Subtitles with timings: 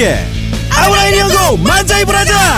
[0.00, 0.26] 마사와 죽돌이의
[0.70, 2.49] 아브라인 연구 만자이 브라자 자,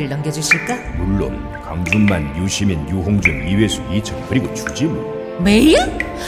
[0.00, 0.76] 리스트를 넘겨주실까?
[0.96, 5.76] 물론 강준만, 유시민, 유홍준, 이회수, 이철 그리고 주지무 메일?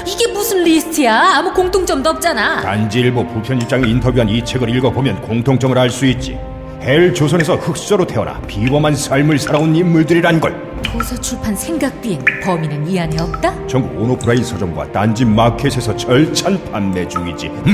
[0.07, 1.37] 이게 무슨 리스트야?
[1.39, 2.61] 아무 공통점도 없잖아.
[2.63, 6.39] 단지일보 부편집장이 인터뷰한 이 책을 읽어보면 공통점을 알 수 있지
[6.81, 13.21] 헬 조선에서 흑수저로 태어나 비범한 삶을 살아온 인물들이란 걸 도서 출판 생각비행 범인은 이 안에
[13.21, 13.67] 없다?
[13.69, 17.51] 전국 온오프라인 서점과 딴지 마켓에서 절찬 판매 중이지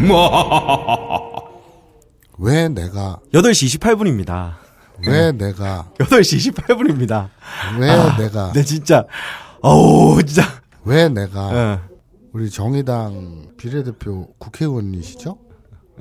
[2.38, 4.67] 왜 내가 8시 28분입니다
[5.06, 7.28] 왜 내가 8시 28분입니다
[7.78, 9.04] 왜 아, 내가 네 진짜
[9.62, 10.42] 어우 진짜
[10.84, 11.96] 왜 내가 예.
[12.32, 15.38] 우리 정의당 비례대표 국회의원이시죠?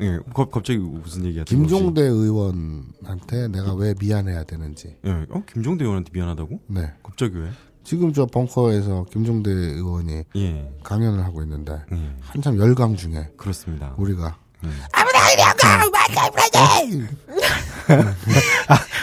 [0.01, 4.95] 예, 갑- 갑자기 무슨 얘기야 김종대 의원한테 내가 왜 미안해야 되는지.
[5.05, 5.43] 예, 어?
[5.51, 6.59] 김종대 의원한테 미안하다고?
[6.67, 6.93] 네.
[7.03, 7.49] 갑자기 왜?
[7.83, 14.37] 지금 저 벙커에서 김종대 의원이 예, 강연을 하고 있는데 예, 한참 열강 중에 그렇습니다 우리가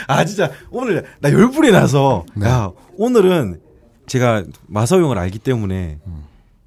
[0.06, 0.50] 아 진짜.
[0.70, 2.46] 오늘 나 열불이 나서 네.
[2.46, 3.60] 야 오늘은
[4.06, 5.98] 제가 마사오용을 알기 때문에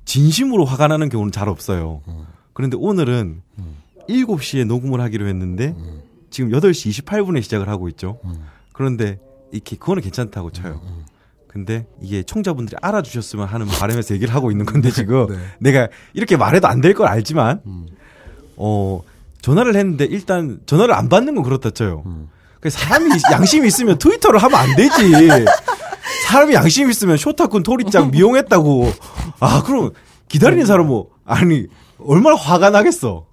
[0.06, 2.02] 진심으로 화가 나는 경우는 잘 없어요.
[2.54, 3.42] 그런데 오늘은
[4.10, 5.76] 7시에 녹음을 하기로 했는데
[6.30, 8.20] 지금 8시 28분에 시작을 하고 있죠.
[8.74, 9.20] 그런데
[9.52, 10.82] 이렇게 그거는 괜찮다고 쳐요.
[11.48, 15.28] 근데 이게 청자분들이 알아주셨으면 하는 바람에서 얘기를 하고 있는 건데 지금
[15.60, 15.72] 네.
[15.72, 17.62] 내가 이렇게 말해도 안 될 걸 알지만
[18.58, 19.02] 어
[19.42, 22.04] 전화를 했는데 일단 전화를 안 받는 건 그렇다 쳐요.
[22.60, 25.46] 그 사람이 양심이 있으면 트위터를 하면 안 되지.
[26.28, 28.92] 사람이 양심 있으면 쇼타쿤 토리짱 미용했다고.
[29.40, 29.92] 아 그럼
[30.28, 31.68] 기다리는 사람 뭐 아니
[32.00, 33.26] 얼마나 화가 나겠어.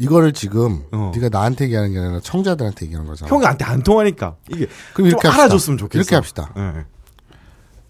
[0.00, 1.10] 이거를 지금 어.
[1.14, 3.28] 네가 나한테 얘기하는 게 아니라 청자들한테 얘기하는 거잖아.
[3.28, 5.42] 형한테 안 통하니까 이게 그럼 좀 이렇게 합시다.
[5.42, 5.98] 알아줬으면 좋겠어.
[6.00, 6.52] 이렇게 합시다.
[6.56, 6.84] 예,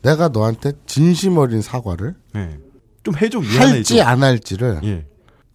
[0.03, 2.59] 내가 너한테 진심 어린 사과를 예.
[3.03, 3.59] 좀 해줘 미안해.
[3.59, 4.07] 할지 좀.
[4.07, 5.07] 안 할지를 예.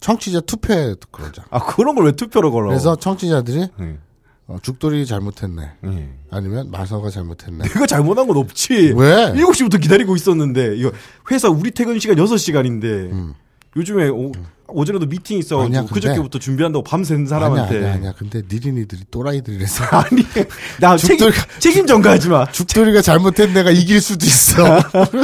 [0.04, 1.44] 청취자 투표에 그러자.
[1.50, 2.68] 아 그런 걸 왜 투표로 걸어?
[2.68, 3.98] 그래서 청취자들이 예.
[4.46, 5.62] 어, 죽돌이 잘못했네.
[5.86, 6.08] 예.
[6.30, 7.64] 아니면 마서가 잘못했네.
[7.64, 8.92] 내가 잘못한 건 없지.
[8.94, 9.32] 왜?
[9.32, 10.92] 7시부터 기다리고 있었는데 이거
[11.30, 13.32] 회사 우리 퇴근 시간 6시간인데
[13.76, 14.30] 요즘에 오,
[14.68, 15.64] 오전에도 미팅 있어 음.
[15.66, 18.12] 아니야, 가지고 근데- 그저께부터 준비한다고 밤샌 아니야, 사람한테 아니야, 아니야.
[18.18, 20.22] 근데 니린이들이 또라이들이라서 아니,
[20.80, 22.44] 나 책임, 죽돌이가- 책임 전가하지 마.
[22.52, 24.62] 죽돌이가 잘못한 내가 이길 수도 있어.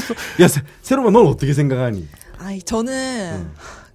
[0.41, 2.09] 야, 세- 새로만 넌 어떻게 생각하니?
[2.39, 3.47] 아이 저는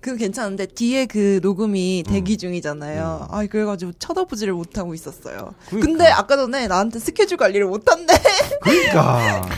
[0.05, 3.25] 그 괜찮은데 뒤에 그 녹음이 대기 중이잖아요.
[3.27, 5.55] 아 그래가지고 쳐다보지를 못하고 있었어요.
[5.65, 5.87] 그러니까.
[5.87, 8.13] 근데 아까 전에 나한테 스케줄 관리를 못한대.
[8.61, 9.49] 그러니까.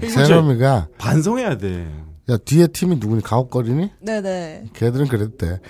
[0.08, 1.86] 세롬이가 반성해야 돼.
[2.30, 3.90] 야 뒤에 팀이 누구니 가옥거리니?
[4.00, 4.70] 네네.
[4.72, 5.60] 걔들은 그랬대.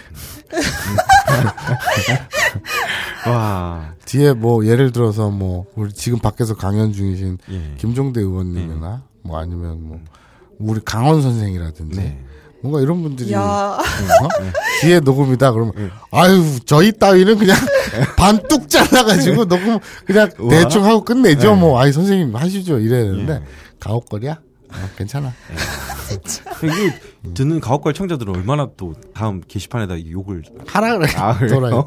[3.26, 3.94] 와.
[4.04, 7.74] 뒤에 뭐 예를 들어서 뭐 우리 지금 밖에서 강연 중이신 예.
[7.78, 10.00] 김종대 의원님이나 뭐 아니면 뭐
[10.60, 12.24] 우리 강원 선생이라든지 네.
[12.64, 13.82] 뭔가 이런 분들이 야 어?
[14.80, 15.74] 뒤에 녹음이다 그러면
[16.10, 17.58] 아유 저희 따위는 그냥
[18.16, 20.48] 반뚝 잘라가지고 녹음 그냥 우와.
[20.48, 23.42] 대충 하고 끝내죠 뭐 아이 선생님 하시죠 이래야 되는데 예.
[23.80, 25.34] 가옥거리야 아, 괜찮아
[26.62, 26.98] 이게
[27.34, 30.42] 듣는 가옥갈 청자들은 얼마나 또 다음 게시판에다 이 욕을.
[30.66, 31.54] 하라 그래 아, 그래요?
[31.54, 31.84] 돌아야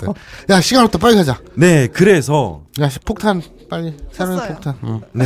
[0.47, 4.39] 돼야 시간 없다 빨리 가자 네, 그래서, 야 폭탄 빨리 새로운.
[4.47, 5.01] 폭탄 응.
[5.13, 5.25] 네.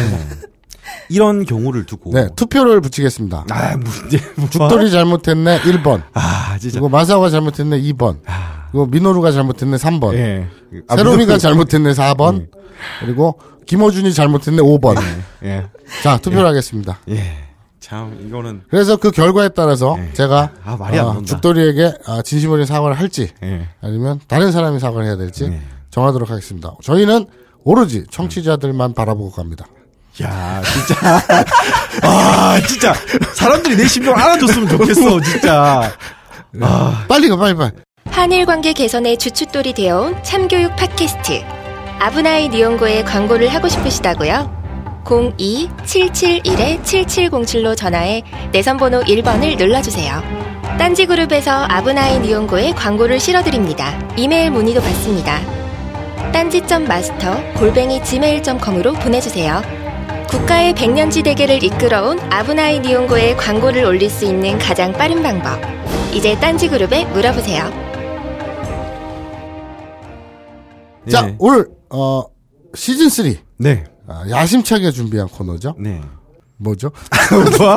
[1.09, 2.11] 이런 경우를 두고.
[2.13, 4.49] 네 투표를 붙이겠습니다 아, 문제, 뭐.
[4.49, 6.73] 죽돌이 잘못했네 1번 아, 진짜.
[6.75, 8.17] 그리고 마사오가 잘못했네 2번
[8.71, 10.47] 그리고 민호루가 잘못했네 3번 예.
[10.87, 12.47] 아, 세롬이가 민호- 잘못했네 4번
[12.99, 14.95] 그리고 김호준이 잘못했네 5번
[15.43, 15.67] 예.
[16.03, 17.47] 자 투표를 하겠습니다 예.
[17.79, 18.61] 참, 이거는.
[18.69, 20.13] 그래서 그 결과에 따라서 예.
[20.13, 21.21] 제가 아, 말이 안 어.
[21.23, 23.67] 죽돌이에게 아, 진심 어린 사과를 할지 예.
[23.81, 25.61] 아니면 다른 사람이 사과를 해야 될지 네.
[25.89, 26.73] 정하도록 하겠습니다.
[26.83, 27.25] 저희는
[27.63, 29.65] 오로지 청취자들만 바라보고 갑니다.
[30.21, 31.21] 야, 진짜.
[32.03, 32.93] 아, 진짜.
[33.33, 35.89] 사람들이 내 심정을 알아줬으면 좋겠어, 진짜.
[36.61, 37.71] 아, 빨리 가 빨리 빨리.
[38.09, 41.41] 한일 관계 개선의 주춧돌이 되어온 참교육 팟캐스트
[41.99, 44.59] 아브나이 니온고에 광고를 하고 싶으시다고요?
[45.05, 48.21] 02-771-7707로 전화해
[48.51, 50.21] 내선번호 1번을 눌러주세요.
[50.77, 53.97] 딴지그룹에서 아브나이 니온고에 광고를 실어드립니다.
[54.17, 55.39] 이메일 문의도 받습니다.
[56.33, 59.61] 딴지.마스터 골뱅이 gmail.com으로 보내주세요.
[60.31, 65.59] 국가의 백년지 대계를 이끌어온 아브나이 니온고의 광고를 올릴 수 있는 가장 빠른 방법.
[66.13, 67.65] 이제 딴지그룹에 물어보세요.
[71.09, 71.35] 자, 네.
[71.37, 72.23] 오늘 어
[72.73, 73.83] 시즌 3 네.
[74.07, 75.75] 아, 야심차게 준비한 코너죠.
[75.77, 75.99] 네.
[76.55, 76.91] 뭐죠?
[77.59, 77.75] 뭐?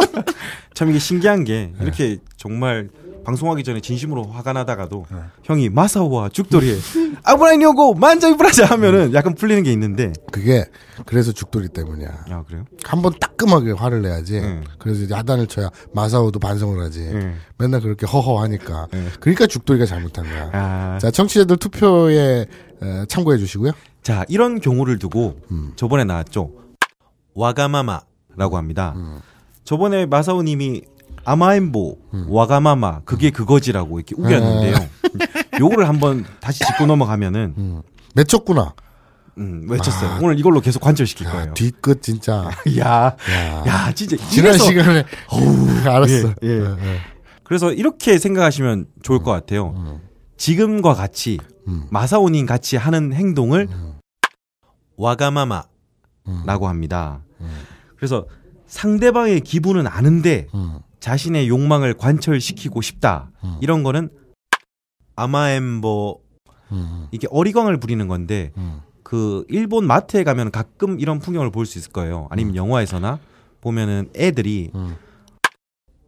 [0.74, 2.88] 참 이게 신기한 게 이렇게 정말
[3.24, 5.06] 방송하기 전에 진심으로 화가 나다가도
[5.42, 6.76] 형이 마사오와 죽돌이에
[7.24, 10.66] 아브라인 오고 만자 이 브라자 하면은 약간 풀리는 게 있는데 그게
[11.06, 12.24] 그래서 죽돌이 때문이야.
[12.30, 12.64] 아 그래요?
[12.84, 14.40] 한번 따끔하게 화를 내야지.
[14.40, 14.60] 네.
[14.78, 17.00] 그래서 야단을 쳐야 마사오도 반성을 하지.
[17.00, 17.34] 네.
[17.58, 18.88] 맨날 그렇게 허허하니까.
[18.92, 19.08] 네.
[19.20, 20.50] 그러니까 죽돌이가 잘못한 거야.
[20.52, 22.46] 아, 자, 청취자들 투표에
[22.82, 23.72] 에, 참고해 주시고요.
[24.02, 25.38] 자 이런 경우를 두고
[25.76, 26.50] 저번에 나왔죠
[27.34, 28.94] 와가마마라고 합니다.
[29.64, 30.82] 저번에 마사오님이
[31.24, 31.98] 아마엠보
[32.28, 34.76] 와가마마 그게 그거지라고 이렇게 우겼는데요.
[35.60, 37.82] 요거를 한번 다시 짚고 넘어가면은
[38.14, 38.74] 맺혔구나.
[39.38, 40.20] 음, 외쳤어요.
[40.22, 41.54] 오늘 이걸로 계속 관철시킬 야, 거예요.
[41.54, 42.48] 뒤끝 진짜.
[42.78, 43.64] 야, 야.
[43.66, 46.34] 야, 진짜 지난 시간에 어우, 알았어.
[46.42, 46.48] 예, 예.
[46.48, 46.98] 예, 예.
[47.42, 50.00] 그래서 이렇게 생각하시면 좋을 것 같아요.
[50.36, 51.86] 지금과 같이 음.
[51.90, 53.68] 마사오님 같이 하는 행동을
[54.96, 57.22] 와가마마라고 합니다.
[57.96, 58.26] 그래서
[58.66, 60.78] 상대방의 기분은 아는데 음.
[61.08, 63.30] 자신의 욕망을 관철시키고 싶다.
[63.60, 64.08] 이런 거는
[65.16, 66.22] 아마엠보
[66.72, 67.08] 음.
[67.10, 68.80] 이게 어리광을 부리는 건데 음.
[69.02, 72.26] 그 일본 마트에 가면 가끔 이런 풍경을 볼 수 있을 거예요.
[72.30, 73.18] 아니면 영화에서나
[73.60, 74.96] 보면은 애들이 음.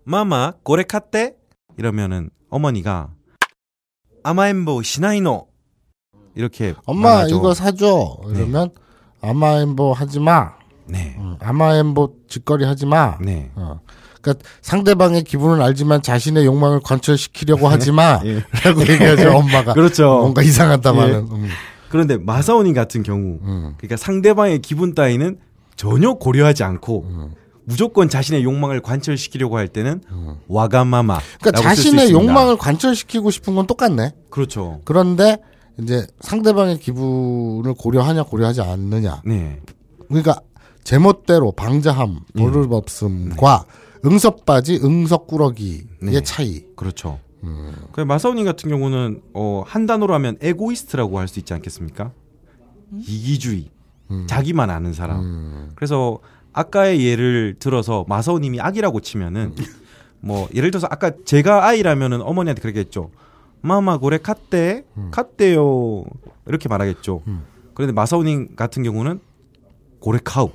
[0.04, 1.36] 마마 고레 카떼
[1.76, 3.10] 이러면은 어머니가
[4.22, 5.46] 아마엠보 시나이노
[6.36, 7.36] 이렇게 엄마 말하죠.
[7.36, 8.16] 이거 사줘.
[8.30, 8.70] 이러면
[9.20, 10.54] 아마엠보 하지 마.
[10.86, 11.16] 네.
[11.18, 13.18] 음, 아마엠보 짓거리 하지 마.
[13.20, 13.50] 네.
[13.56, 13.80] 어.
[14.26, 18.20] 그러니까 상대방의 기분은 알지만 자신의 욕망을 관철시키려고 하지 마.
[18.24, 18.42] 예.
[18.64, 19.72] 라고 얘기하죠, 엄마가.
[19.74, 20.18] 그렇죠.
[20.18, 21.14] 뭔가 이상하다마는.
[21.14, 21.16] 예.
[21.18, 21.48] 음,
[21.88, 25.38] 그런데 마사오님 같은 경우 음, 그러니까 상대방의 기분 따위는
[25.76, 27.34] 전혀 고려하지 않고 음.
[27.64, 30.00] 무조건 자신의 욕망을 관철시키려고 할 때는
[30.48, 31.18] 와가마마.
[31.40, 34.12] 그러니까 자신의 욕망을 관철시키고 싶은 건 똑같네.
[34.30, 34.80] 그렇죠.
[34.84, 35.38] 그런데
[35.80, 39.20] 이제 상대방의 기분을 고려하냐 고려하지 않느냐.
[39.24, 39.60] 네.
[40.08, 40.40] 그러니까
[40.84, 42.40] 제멋대로 방자함, 예.
[42.40, 43.64] 버릇없음과
[44.06, 46.22] 응석바지, 응석꾸러기의 네.
[46.22, 46.64] 차이.
[46.76, 47.18] 그렇죠.
[47.44, 47.72] 음.
[47.92, 52.12] 그 마사오님 같은 경우는 어, 한 단어로 하면 에고이스트라고 할 수 있지 않겠습니까?
[52.98, 53.70] 이기주의,
[54.26, 55.70] 자기만 아는 사람.
[55.74, 56.20] 그래서
[56.52, 59.54] 아까의 예를 들어서 마사오님이 악이라고 치면은
[60.20, 63.10] 뭐 예를 들어서 아까 제가 아이라면은 어머니한테 그렇게 했죠.
[63.60, 66.04] 마마 고래 갓대 갓대요
[66.46, 67.22] 이렇게 말하겠죠.
[67.74, 69.20] 그런데 마사오님 같은 경우는
[69.98, 70.50] 고래 카우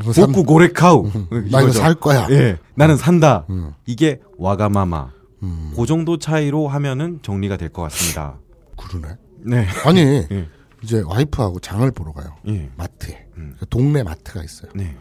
[0.00, 1.10] 복구 고래 카우
[1.50, 2.26] 나 이거 살 거야.
[2.30, 3.44] 예, 나는 산다.
[3.50, 3.72] 음.
[3.86, 5.10] 이게 와가마마.
[5.42, 5.72] 음.
[5.76, 8.38] 그 정도 차이로 하면은 정리가 될 것 같습니다.
[8.76, 9.16] 그러네.
[9.44, 9.66] 네.
[9.84, 10.00] 아니
[10.30, 10.48] 예.
[10.82, 12.36] 이제 와이프하고 장을 보러 가요.
[12.48, 12.70] 예.
[12.76, 13.54] 마트에 음.
[13.58, 14.70] 그 동네 마트가 있어요.
[14.74, 14.96] 네.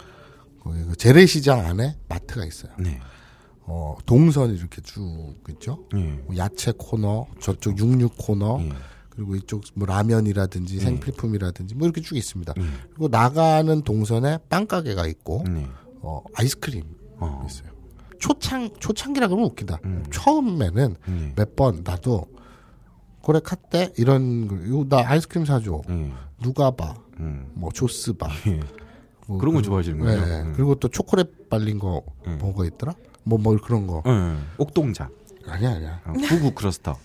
[0.63, 2.71] 거기 그 재래시장 안에 마트가 있어요.
[2.77, 2.99] 네.
[3.63, 5.79] 어 동선 이렇게 쭉 있죠.
[5.95, 5.99] 예.
[6.25, 8.69] 뭐 야채 코너, 저쪽 육류 코너, 예.
[9.11, 10.81] 그리고 이쪽 뭐 라면이라든지 네.
[10.85, 12.53] 생필품이라든지 뭐 이렇게 쭉 있습니다.
[12.57, 12.61] 예.
[12.89, 15.67] 그리고 나가는 동선에 빵 가게가 있고 네.
[16.01, 16.83] 어 아이스크림
[17.19, 17.45] 어.
[17.47, 17.69] 있어요.
[18.19, 19.80] 초창 초창기라 그러면 웃기다.
[19.85, 20.03] 음.
[20.11, 21.33] 처음에는 네.
[21.35, 22.25] 몇번 나도
[23.21, 25.81] 고래 카떼 이런 거, 이거 나 아이스크림 사줘.
[25.89, 26.11] 예.
[26.41, 26.95] 누가 봐.
[27.19, 27.51] 음.
[27.53, 28.27] 뭐 조스바.
[28.47, 28.59] 예.
[29.27, 30.03] 뭐 그런 거 그- 좋아하시는 네.
[30.06, 30.44] 거예요?
[30.45, 30.53] 음.
[30.56, 32.37] 그리고 또 초콜릿 발린 거 음.
[32.39, 32.95] 뭐가 있더라?
[33.23, 34.01] 뭐뭐 그런 거.
[34.07, 34.37] 예.
[34.57, 35.09] 옥동자.
[35.47, 36.01] 아니야 아니야.
[36.06, 36.95] 어, 구구 크러스터.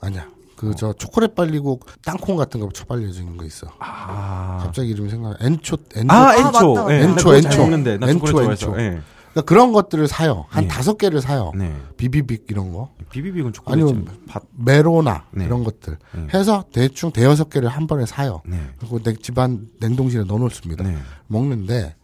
[0.00, 0.28] 아니야.
[0.56, 3.66] 그저 초콜릿 발리고 땅콩 같은 거 쳐발려진 거 있어.
[3.78, 4.58] 아.
[4.62, 5.36] 갑자기 이름이 생각.
[5.40, 6.12] 엔초 엔초.
[6.12, 6.86] 아, 아, 엔초.
[6.90, 7.02] 예.
[7.02, 7.58] 엔초, 엔초.
[7.58, 8.74] 먹는데 나 엔초, 엔초.
[8.78, 9.00] 예.
[9.32, 10.46] 그러니까 그런 것들을 사요.
[10.48, 10.68] 한 예.
[10.68, 11.52] 다섯 개를 사요.
[11.54, 11.76] 네.
[11.98, 12.88] 비비빅 이런 거.
[13.10, 13.84] 비비빅은 초콜릿.
[13.84, 14.44] 아니면 밥.
[14.56, 15.44] 메로나 네.
[15.44, 16.26] 이런 것들 네.
[16.32, 18.40] 해서 대충 대여섯 개를 한 번에 사요.
[18.46, 18.58] 네.
[18.78, 20.84] 그리고 내 집안 냉동실에 넣어 놓습니다.
[20.84, 20.96] 네.
[21.26, 21.94] 먹는데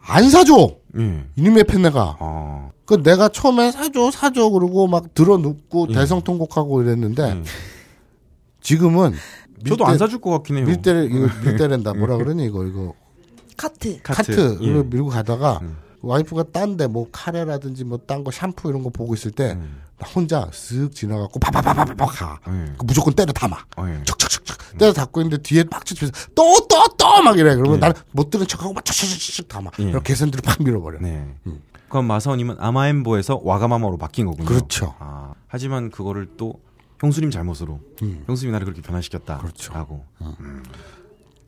[0.00, 0.74] 안 사줘.
[0.98, 1.24] 예.
[1.36, 2.16] 이놈의 팬네가.
[2.18, 2.70] 어.
[2.86, 5.94] 그 내가 처음에 사줘 사줘 그러고 막 들어 눕고 예.
[5.94, 7.42] 대성통곡하고 이랬는데 예.
[8.64, 9.14] 지금은
[9.68, 10.66] 저도 안 사줄 것 같긴 해요.
[10.66, 12.94] 밀대 이거 밀대랜다 뭐라 그러니 이거 이거
[13.56, 14.00] 카트.
[14.02, 14.68] 카트, 예.
[14.68, 15.76] 를 밀고 가다가 음.
[16.00, 19.80] 와이프가 딴 데 뭐 카레라든지 뭐 딴 거 샴푸 이런 거 보고 있을 때 음.
[19.98, 22.40] 나 혼자 쓱 지나가고 파파파파파 가.
[22.48, 22.72] 예.
[22.76, 23.56] 그 무조건 때려 담아.
[23.76, 24.02] 어, 예.
[24.04, 27.54] 척척척척 때려 닫고 있는데 뒤에 막 쫓으면서 또 또 또 막 이래.
[27.54, 27.78] 그러면 예.
[27.80, 29.70] 나는 못 들은 척하고 막 척척척척 담아.
[29.78, 29.84] 예.
[29.86, 30.98] 그럼 개선들을 팍 밀어버려.
[31.00, 31.34] 네.
[31.88, 34.46] 그럼 마사오님은 아마엠보에서 와가마마로 바뀐 거군요.
[34.46, 34.94] 그렇죠.
[34.98, 36.54] 아, 하지만 그거를 또
[37.00, 38.24] 형수님 잘못으로 음.
[38.26, 39.38] 형수님이 나를 그렇게 변화시켰다.
[39.38, 39.72] 그렇죠.
[39.74, 40.04] 라고.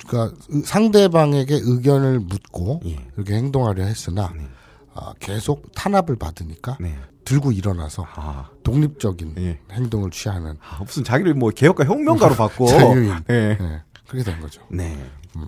[0.06, 3.06] 그러니까 의- 상대방에게 의견을 묻고 예.
[3.16, 4.46] 이렇게 행동하려 했으나 네.
[4.94, 6.96] 아, 계속 탄압을 받으니까 네.
[7.24, 9.58] 들고 일어나서 아, 독립적인 예.
[9.72, 12.66] 행동을 취하는 아, 무슨 자기를 뭐 개혁가 혁명가로 바꿔.
[12.66, 13.10] 자유인.
[13.30, 13.56] 예.
[13.58, 14.62] 네, 그렇게 된 거죠.
[14.70, 14.96] 네.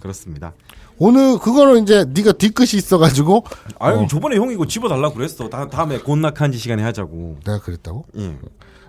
[0.00, 0.52] 그렇습니다.
[0.98, 3.44] 오늘 그거는 이제 네가 뒤끝이 있어가지고
[3.78, 5.48] 아유 저번에 형이 이거 집어달라고 그랬어.
[5.48, 7.38] 다, 다음에 こんな感じ 시간에 하자고.
[7.44, 8.04] 내가 그랬다고.
[8.18, 8.36] 예.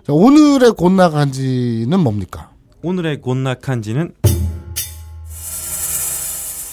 [0.06, 2.50] 자, 오늘의 곤낙한지는 뭡니까?
[2.82, 4.12] 오늘의 곤낙한지는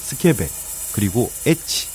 [0.07, 0.47] 스케베
[0.95, 1.87] 그리고 에치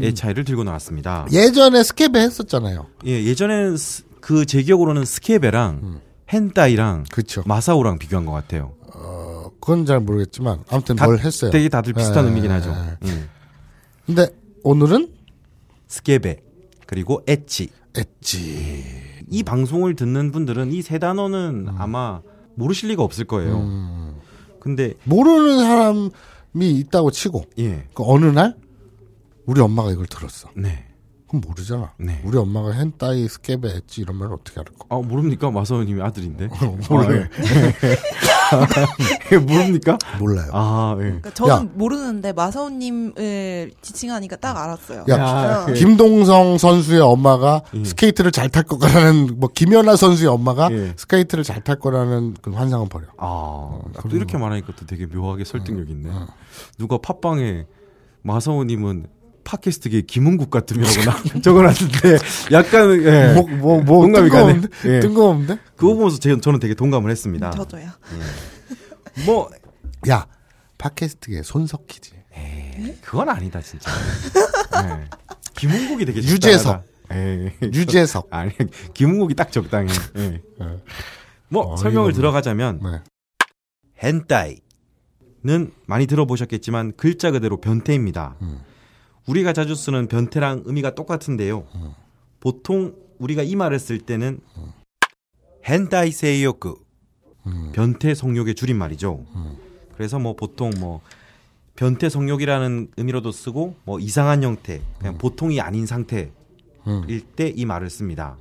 [0.00, 1.26] 의 차이를 들고 나왔습니다.
[1.32, 2.86] 예전에 スケベ 했었잖아요.
[3.06, 6.00] 예, 예전에는 스- 그제 기억으로는 スケベ랑
[6.32, 7.42] 変態랑 그쵸.
[7.46, 8.74] 마사오랑 비교한 것 같아요.
[8.94, 9.21] 어,
[9.62, 11.52] 그건 잘 모르겠지만 아무튼 다- 뭘 했어요.
[11.52, 12.74] 되게 다들 비슷한 예, 의미긴 예, 하죠.
[13.04, 13.08] 예.
[13.08, 13.24] 예.
[14.06, 14.26] 근데
[14.64, 15.08] 오늘은
[15.86, 16.42] スケベ
[16.86, 19.22] 그리고 エッチ エッチ.
[19.30, 22.20] 이 방송을 듣는 분들은 이 세 단어는 아마
[22.56, 23.58] 모르실 리가 없을 거예요.
[23.60, 24.16] 음.
[24.60, 26.10] 근데 모르는 사람이
[26.80, 28.56] 있다고 치고 예, 그 어느 날
[29.46, 30.48] 우리 엄마가 이걸 들었어.
[30.56, 30.86] 네.
[31.28, 31.94] 그럼 모르잖아.
[31.98, 32.20] 네.
[32.24, 34.86] 우리 엄마가 変態 スケベ エッチ 이런 말을 어떻게 알고?
[34.90, 36.48] 아 모릅니까 마사오님이 아들인데?
[36.90, 37.26] 몰라
[38.60, 38.66] 요.
[39.32, 39.98] 예, 모릅니까?
[40.18, 40.50] 몰라요.
[40.52, 41.02] 아, 예.
[41.04, 41.66] 그러니까 저는 야.
[41.74, 45.04] 모르는데 마사오님을 지칭하니까 딱 알았어요.
[45.08, 47.84] 야, 야, 그- 김동성 선수의 엄마가 예.
[47.84, 50.92] 스케이트를 잘 탈 거라는 뭐 김연아 선수의 엄마가 예.
[50.96, 53.06] 스케이트를 잘 탈 거라는 그 환상은 버려.
[53.18, 53.78] 아,
[54.08, 56.10] 또 이렇게 말하니까 또 되게 묘하게 설득력 있네.
[56.78, 57.66] 누가 팟빵에
[58.22, 59.06] 마사오님은
[59.44, 62.18] 팟캐스트계 김은국 같음이라고 나 적어놨는데
[62.52, 63.34] 약간 예.
[63.34, 64.60] 뭐 뭐뭐 공감이 가네.
[64.60, 64.68] 뜬금없는데?
[64.96, 65.00] 예.
[65.00, 65.58] 뜬금없는데?
[65.76, 67.50] 그거 보면서 제, 저는 되게 동감을 했습니다.
[67.50, 67.88] 저도요.
[69.26, 69.50] 뭐
[70.08, 70.26] 야,
[70.78, 72.12] 팟캐스트계 손석희지.
[73.02, 73.90] 그건 아니다 진짜.
[74.84, 75.04] 예.
[75.54, 76.82] 김은국이 되게 유재석.
[76.82, 76.84] 적당하다.
[77.14, 77.54] 예.
[77.62, 78.28] 유재석.
[78.30, 78.52] 아니
[78.94, 79.92] 김은국이 딱 적당해.
[80.16, 80.40] 예.
[81.48, 82.12] 뭐 어이가 설명을.
[82.14, 83.00] 들어가자면 네.
[84.02, 88.36] 헨타이는 많이 들어보셨겠지만 글자 그대로 변태입니다.
[89.26, 91.64] 우리가 자주 쓰는 변태랑 의미가 똑같은데요.
[92.40, 94.40] 보통 우리가 이 말을 쓸 때는
[95.68, 96.74] 헨타이 세이오크
[97.72, 99.24] 변태 성욕의 줄임말이죠.
[99.96, 101.00] 그래서 뭐 보통 뭐
[101.76, 106.30] 변태 성욕이라는 의미로도 쓰고 뭐 이상한 형태, 그냥 보통이 아닌 상태일
[107.36, 108.36] 때 이 말을 씁니다.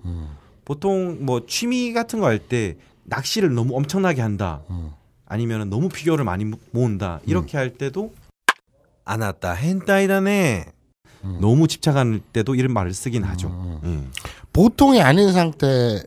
[0.65, 4.61] 보통 뭐 취미 같은 거 할 때 낚시를 너무 엄청나게 한다.
[5.25, 7.21] 아니면 너무 피규어를 많이 모- 모은다.
[7.25, 8.13] 이렇게 할 때도
[9.05, 10.65] 아나타 헨타이다네.
[11.39, 13.79] 너무 집착할 때도 이런 말을 쓰긴 하죠.
[13.85, 14.03] 예.
[14.53, 16.03] 보통이 아닌 상태를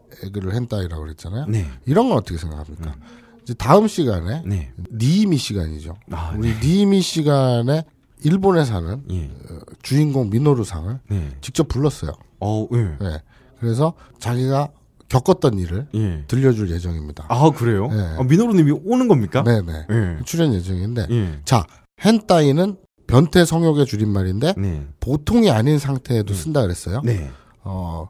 [0.53, 1.47] hentai,라고 그랬잖아요.
[1.47, 1.67] 네.
[1.87, 2.97] 이런 건 어떻게 생각합니까?
[3.43, 4.73] 이제 다음 시간에 네.
[4.93, 5.97] 니이미 시간이죠.
[6.11, 7.85] 아, 우리 니이미 시간에
[8.25, 9.25] 일본에 사는 예.
[9.25, 11.31] 어, 주인공 미노루상을 네.
[11.41, 12.13] 직접 불렀어요.
[12.41, 12.97] 어, 예.
[13.01, 13.23] 네.
[13.61, 14.71] 그래서 자기가
[15.09, 16.25] 겪었던 일을 예.
[16.27, 17.27] 들려줄 예정입니다.
[17.29, 17.89] 아, 그래요?
[17.89, 18.17] 네.
[18.19, 19.45] 아, 민호루님이 오는 겁니까?
[19.45, 19.87] 네네.
[19.91, 20.25] 예.
[20.25, 21.07] 출연 예정인데.
[21.11, 21.41] 예.
[21.45, 21.65] 자,
[22.05, 24.87] hentai,는 변태 성욕의 줄임말인데 네.
[25.01, 27.01] 보통이 아닌 상태에도 쓴다 그랬어요.
[27.05, 27.31] 네.
[27.63, 28.09] 어,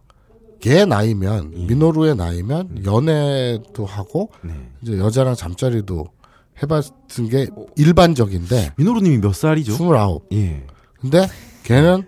[0.61, 1.67] 걔 나이면 예.
[1.67, 4.55] 민호루의 나이면 연애도 하고 네.
[4.83, 6.07] 이제 여자랑 잠자리도
[6.63, 9.73] 해봤은 게 일반적인데 민호루님이 몇 살이죠?
[9.73, 10.27] 스물아홉.
[10.33, 10.67] 예.
[11.01, 11.29] 근데
[11.65, 12.07] 걔는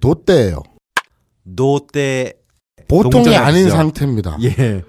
[0.00, 0.62] 도대예요.
[1.44, 2.34] 노때
[2.88, 3.70] 보통이 아닌.
[3.70, 4.38] 상태입니다.
[4.42, 4.82] 예.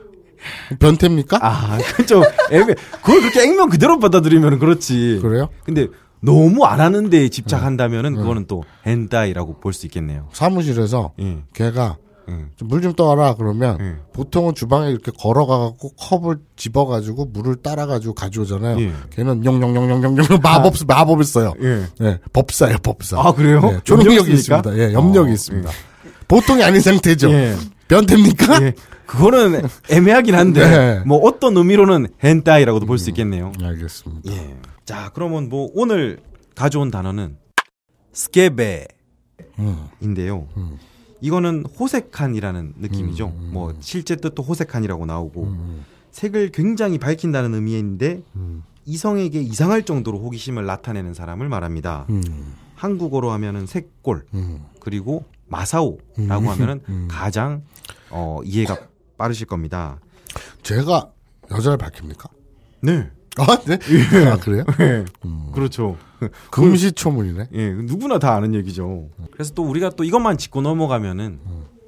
[0.79, 1.39] 변태입니까?
[1.41, 2.75] 아, 그좀 애매.
[3.01, 5.19] 그걸 그렇게 액면 그대로 받아들이면 그렇지.
[5.21, 5.49] 그래요?
[5.63, 5.87] 근데
[6.25, 10.27] 너무 안 하는데 집착한다면은 그거는 또 헨다이라고 볼 수 있겠네요.
[10.33, 11.43] 사무실에서 예.
[11.53, 11.97] 걔가
[12.29, 12.33] 예.
[12.61, 13.95] 물좀 떠와라 그러면 예.
[14.13, 18.79] 보통은 주방에 이렇게 걸어가갖고 컵을 집어가지고 물을 따라가지고 가져오잖아요.
[18.81, 18.91] 예.
[19.11, 21.53] 걔는 영영영영영영 마법 마법을 써요.
[21.61, 21.83] 예.
[22.01, 23.19] 예, 법사예요, 법사.
[23.19, 23.61] 아, 그래요?
[23.65, 23.79] 예,
[24.23, 24.33] 있습니까?
[24.33, 24.77] 있습니다.
[24.77, 25.69] 예, 염력이 어, 있습니다.
[26.27, 27.29] 보통이 아닌 상태죠.
[27.31, 27.55] 예.
[27.87, 28.63] 변태입니까?
[28.63, 28.73] 예.
[29.05, 30.99] 그거는 애매하긴 한데 네.
[31.05, 33.51] 뭐 어떤 의미로는 헨다이라고도 볼 수 있겠네요.
[33.61, 34.31] 알겠습니다.
[34.31, 34.55] 예.
[34.85, 36.19] 자, 그러면 뭐 오늘
[36.53, 37.37] 가져온 단어는
[38.13, 38.87] 스케베인데요.
[40.57, 40.77] 음.
[41.21, 43.33] 이거는 호색한이라는 느낌이죠.
[43.35, 45.55] 음, 뭐 실제 뜻도 호색한이라고 나오고
[46.11, 48.63] 색을 굉장히 밝힌다는 의미인데 음.
[48.85, 52.05] 이성에게 이상할 정도로 호기심을 나타내는 사람을 말합니다.
[52.09, 52.53] 음.
[52.75, 54.65] 한국어로 하면은 색골 음.
[54.79, 57.63] 그리고 마사오라고 하면은 가장
[58.11, 58.77] 어, 이해가
[59.17, 59.99] 빠르실 겁니다.
[60.61, 61.11] 제가
[61.49, 62.29] 여자를 밝힙니까?
[62.81, 63.09] 네.
[63.37, 63.77] 아, 네?
[64.31, 64.63] 아, 그래요?
[65.53, 65.97] 그렇죠.
[66.51, 67.47] 금시초문이네.
[67.53, 69.09] 예, 누구나 다 아는 얘기죠.
[69.31, 71.39] 그래서 또 우리가 또 이것만 짚고 넘어가면은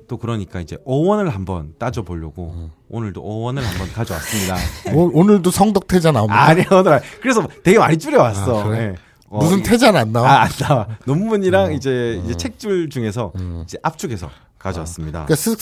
[0.08, 4.56] 또 그러니까 이제 어원을 한번 따져 보려고 오늘도 어원을 한번 가져왔습니다.
[4.94, 6.42] 오, 오늘도 성덕태자 나옵니다.
[6.42, 8.62] 아니 오늘 그래서 되게 많이 줄여 왔어.
[8.62, 8.80] 아, 그래?
[8.80, 8.96] 예.
[9.30, 10.30] 어, 무슨 이- 태자는 안 나와?
[10.30, 10.88] 아, 안 나와.
[11.06, 13.34] 논문이랑 이제 이제 책줄 중에서
[13.66, 15.26] 이제 압축해서 가져왔습니다.
[15.26, 15.56] 그러니까 스,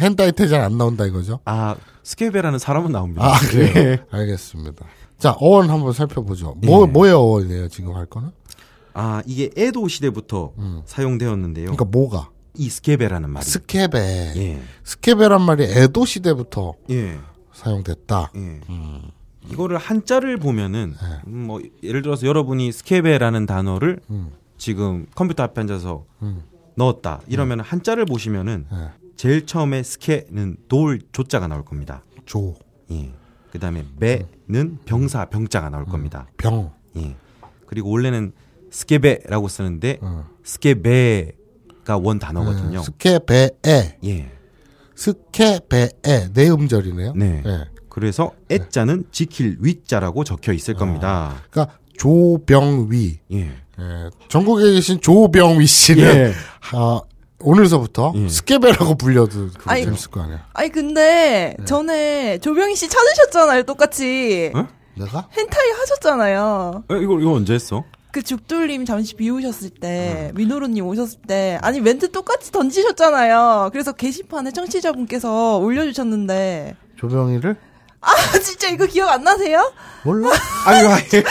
[0.00, 1.40] 変態 태자는 안 나온다 이거죠?
[1.44, 3.24] 아 スケベ라는 사람은 나옵니다.
[3.24, 3.72] 아, 그래요?
[3.76, 4.04] 예.
[4.10, 4.84] 알겠습니다.
[5.18, 6.54] 자, 어원 한번 살펴보죠.
[6.62, 6.90] 뭐, 예.
[6.90, 8.30] 뭐의 어원이에요, 지금 할 거는?
[8.92, 10.52] 아 이게 에도 시대부터
[10.86, 11.66] 사용되었는데요.
[11.66, 12.30] 그러니까 뭐가?
[12.54, 13.44] 이 스케베라는 말이.
[13.44, 13.98] 스케베.
[14.36, 14.62] 예.
[14.84, 17.18] スケベ란 말이 에도 시대부터 예.
[17.52, 18.32] 사용됐다.
[18.36, 18.60] 예.
[19.50, 21.08] 이거를 한자를 보면은 네.
[21.26, 24.32] 음, 뭐 예를 들어서 여러분이 スケベ라는 단어를 음.
[24.58, 26.04] 지금 컴퓨터 앞에 앉아서
[26.76, 28.88] 넣었다 이러면 한자를 보시면은 네.
[29.16, 32.04] 제일 처음에 スケ는 돌 조자가 나올 겁니다.
[32.26, 32.54] 조,
[32.90, 33.12] 예.
[33.50, 36.28] 그다음에 ベ는 병사 병자가 나올 겁니다.
[36.36, 36.72] 병.
[36.96, 37.16] 예.
[37.66, 38.32] 그리고 원래는
[38.70, 40.28] スケベ라고 쓰는데 어.
[40.44, 42.78] スケベ가 원 단어거든요.
[42.78, 42.84] 네.
[42.84, 44.32] スケベエ, 예.
[44.94, 47.14] スケベエ 네 음절이네요.
[47.14, 47.42] 네.
[47.46, 47.64] 예.
[47.88, 51.42] 그래서 エ자는 지킬 위자라고 적혀 있을 겁니다.
[51.50, 53.20] 그러니까 조병위.
[53.32, 53.52] 예.
[53.78, 54.10] 예.
[54.28, 56.32] 전국에 계신 조병위 씨는 예.
[56.72, 57.00] 아,
[57.40, 58.28] 오늘서부터 예.
[58.28, 60.46] 스케베라고 불려도 아니, 재밌을 거 아니야.
[60.54, 61.64] 아니 근데 네.
[61.64, 64.52] 전에 조병희 씨 찾으셨잖아요, 똑같이.
[64.54, 64.66] 어?
[64.94, 65.28] 내가?
[65.36, 66.84] 헨타이 하셨잖아요.
[66.88, 67.84] 어, 이거 이거 언제 했어?
[68.12, 69.80] 그 죽돌님 잠시 비우셨을 어.
[69.80, 73.68] 때, 민호루님 오셨을 때, 아니 멘트 똑같이 던지셨잖아요.
[73.72, 77.56] 그래서 게시판에 청취자분께서 올려주셨는데, 조병위를?
[78.06, 79.72] 아 진짜 이거 기억 안 나세요?
[80.04, 80.30] 몰라?
[80.66, 81.22] 아유, 아유.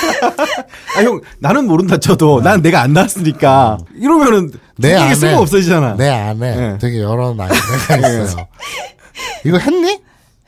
[0.97, 3.77] 아, 형, 나는 모른다 쳐도, 난 내가 안 나왔으니까.
[3.95, 5.95] 이러면은, 내 안에 쓸모 없어지잖아.
[5.95, 6.77] 내 안에 예.
[6.79, 8.47] 되게 여러 나이가 있어요.
[9.45, 10.01] 이거 했니?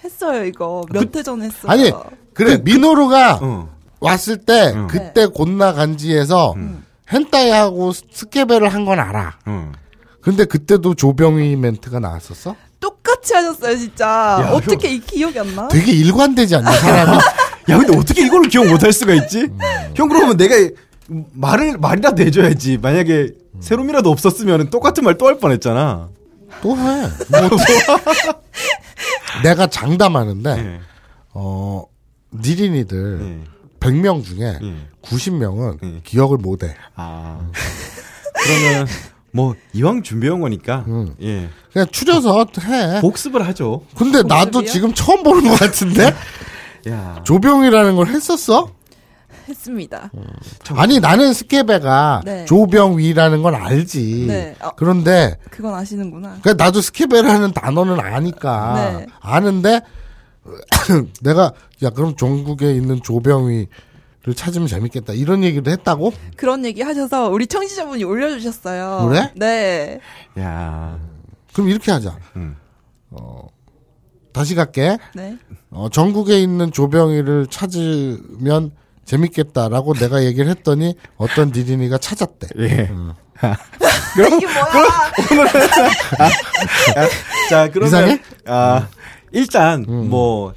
[0.03, 1.71] 했어요 이거 몇 회 전에 했어요.
[1.71, 1.91] 아니
[2.33, 3.69] 그래 민호루가 어.
[4.01, 4.87] 왔을 때 응.
[4.87, 6.53] 그때 곤나 간지에서
[7.11, 9.37] 헨타이하고 스케베를 한 건 알아.
[9.45, 9.71] 어.
[10.21, 12.55] 근데 그때도 조병위 멘트가 나왔었어?
[12.79, 14.05] 똑같이 하셨어요 진짜.
[14.41, 15.67] 야, 어떻게 이 기억이 안 나?
[15.67, 17.17] 되게 일관되지 않냐 사람이?
[17.69, 19.47] 야, 근데 어떻게 이걸 기억 못 할 수가 있지?
[19.95, 20.55] 형, 그러면 내가
[21.33, 22.77] 말을, 말이라도 해줘야지.
[22.77, 26.09] 만약에 세롬이라도 없었으면 똑같은 말 또 할 뻔 했잖아.
[26.61, 27.01] 또 해.
[27.29, 27.57] 뭐 또.
[29.43, 30.79] 내가 장담하는데 예.
[31.33, 31.83] 어
[32.33, 33.77] 니린이들 예.
[33.79, 34.75] 100명 중에 예.
[35.01, 36.01] 90명은 예.
[36.03, 36.75] 기억을 못 해.
[36.95, 37.39] 아.
[38.33, 38.87] 그러면,
[39.37, 41.13] 뭐, 이왕 준비한 거니까, 음.
[41.21, 41.47] 예.
[41.71, 42.99] 그냥 추려서 해.
[43.01, 43.83] 복습을 하죠.
[43.95, 44.71] 근데 나도 복습이요?
[44.71, 46.11] 지금 처음 보는 것 같은데
[46.89, 47.21] 야.
[47.23, 48.71] 조병이라는 걸 했었어?
[49.47, 50.09] 했습니다.
[50.75, 52.45] 아니 나는 스케베가 네.
[52.45, 54.25] 조병위라는 건 알지.
[54.27, 54.55] 네.
[54.59, 54.71] 어.
[54.75, 56.39] 그런데 그건 아시는구나.
[56.41, 59.05] 그러니까 나도 스케베라는 단어는 아니까 네.
[59.21, 59.81] 아는데
[61.21, 63.67] 내가 야 그럼 전국에 있는 조병위를
[64.33, 66.13] 찾으면 재밌겠다 이런 얘기를 했다고?
[66.35, 69.07] 그런 얘기 하셔서 우리 청취자분이 올려주셨어요.
[69.09, 69.31] 그래?
[69.35, 69.99] 네.
[70.39, 70.97] 야.
[71.53, 72.17] 그럼 이렇게 하자.
[72.35, 72.55] 음.
[73.11, 73.47] 어,
[74.33, 74.97] 다시 갈게.
[75.15, 75.37] 네.
[75.71, 78.71] 어, 전국에 있는 조병위를 찾으면
[79.05, 82.47] 재밌겠다라고 내가 얘기를 했더니 어떤 니린이가 찾았대.
[82.59, 82.91] 예.
[84.17, 85.11] 이게 뭐야?
[87.49, 88.21] 자, 그러면 이상해?
[88.45, 88.87] 아,
[89.31, 90.53] 일단 뭐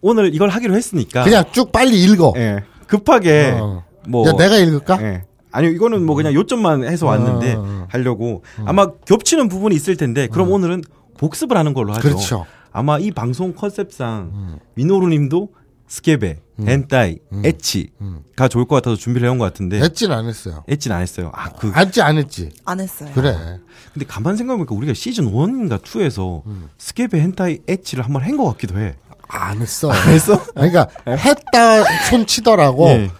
[0.00, 2.34] 오늘 이걸 하기로 했으니까 그냥 쭉 빨리 읽어.
[2.36, 2.62] 예.
[2.88, 3.84] 급하게 어.
[4.08, 5.00] 뭐 야 내가 읽을까?
[5.02, 5.24] 예.
[5.52, 7.86] 아니 이거는 뭐 그냥 요점만 해서 왔는데 어, 어.
[7.90, 10.82] 하려고 아마 겹치는 부분이 있을 텐데 그럼 오늘은
[11.18, 12.02] 복습을 하는 걸로 하죠.
[12.02, 12.46] 그렇죠.
[12.72, 15.48] 아마 이 방송 컨셉상 민호루님도
[15.90, 20.62] 스케베, 헨타이, 엣치가 좋을 것 같아서 준비를 해온 것 같은데 했진 안 했어요.
[20.68, 21.30] エッチ는 안 했어요.
[21.32, 22.50] 아그 알지 안 했지.
[22.66, 23.10] 안 했어요.
[23.14, 23.58] 그래.
[23.94, 26.42] 근데 가만 생각해보니까 우리가 시즌 1인가 2에서
[26.76, 28.96] 스케베 헨타이 엣치를 한번 한 것 같기도 해.
[29.28, 29.92] 안 했어.
[29.92, 30.42] 했어?
[30.54, 32.88] 그러니까 했다 손 치더라고.
[32.88, 33.10] 예.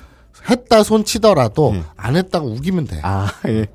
[0.51, 1.83] 했다 손 치더라도 예.
[1.97, 3.01] 안 했다고 우기면 돼.
[3.03, 3.67] 아, 예.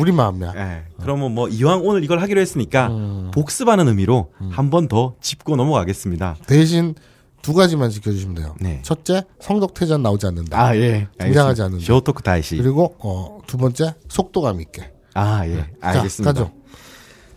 [0.00, 0.52] 우리 마음이야.
[0.56, 0.82] 예.
[1.00, 2.90] 그러면 뭐 이왕 오늘 이걸 하기로 했으니까
[3.32, 6.36] 복습하는 의미로 한번 더 짚고 넘어가겠습니다.
[6.46, 6.94] 대신
[7.42, 8.54] 두 가지만 지켜주시면 돼요.
[8.60, 8.80] 네.
[8.82, 10.60] 첫째, 성덕태전 나오지 않는다.
[10.60, 11.06] 아, 예.
[11.18, 11.84] 등장하지 않는다.
[11.84, 12.56] 쇼토크 다이시.
[12.56, 14.90] 그리고 어, 두 번째, 속도감 있게.
[15.14, 15.66] 아, 예.
[15.80, 16.32] 알겠습니다.
[16.32, 16.52] 자, 가죠.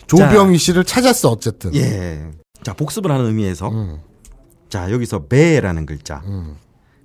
[0.07, 1.73] 조병희 씨를 찾았어 어쨌든.
[1.75, 2.31] 예.
[2.63, 3.99] 자, 복습을 하는 의미에서 음,
[4.71, 6.23] 자, 여기서 배라는 글자.
[6.25, 6.55] 음,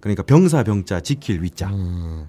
[0.01, 1.69] 그러니까 병사 병자 지킬 위자.
[1.69, 2.29] 음,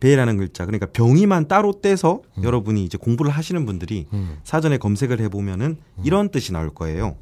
[0.00, 0.66] 배라는 글자.
[0.66, 4.38] 그러니까 병이만 따로 떼서 여러분이 이제 공부를 하시는 분들이 음.
[4.42, 7.16] 사전에 검색을 해 보면은 이런 뜻이 나올 거예요.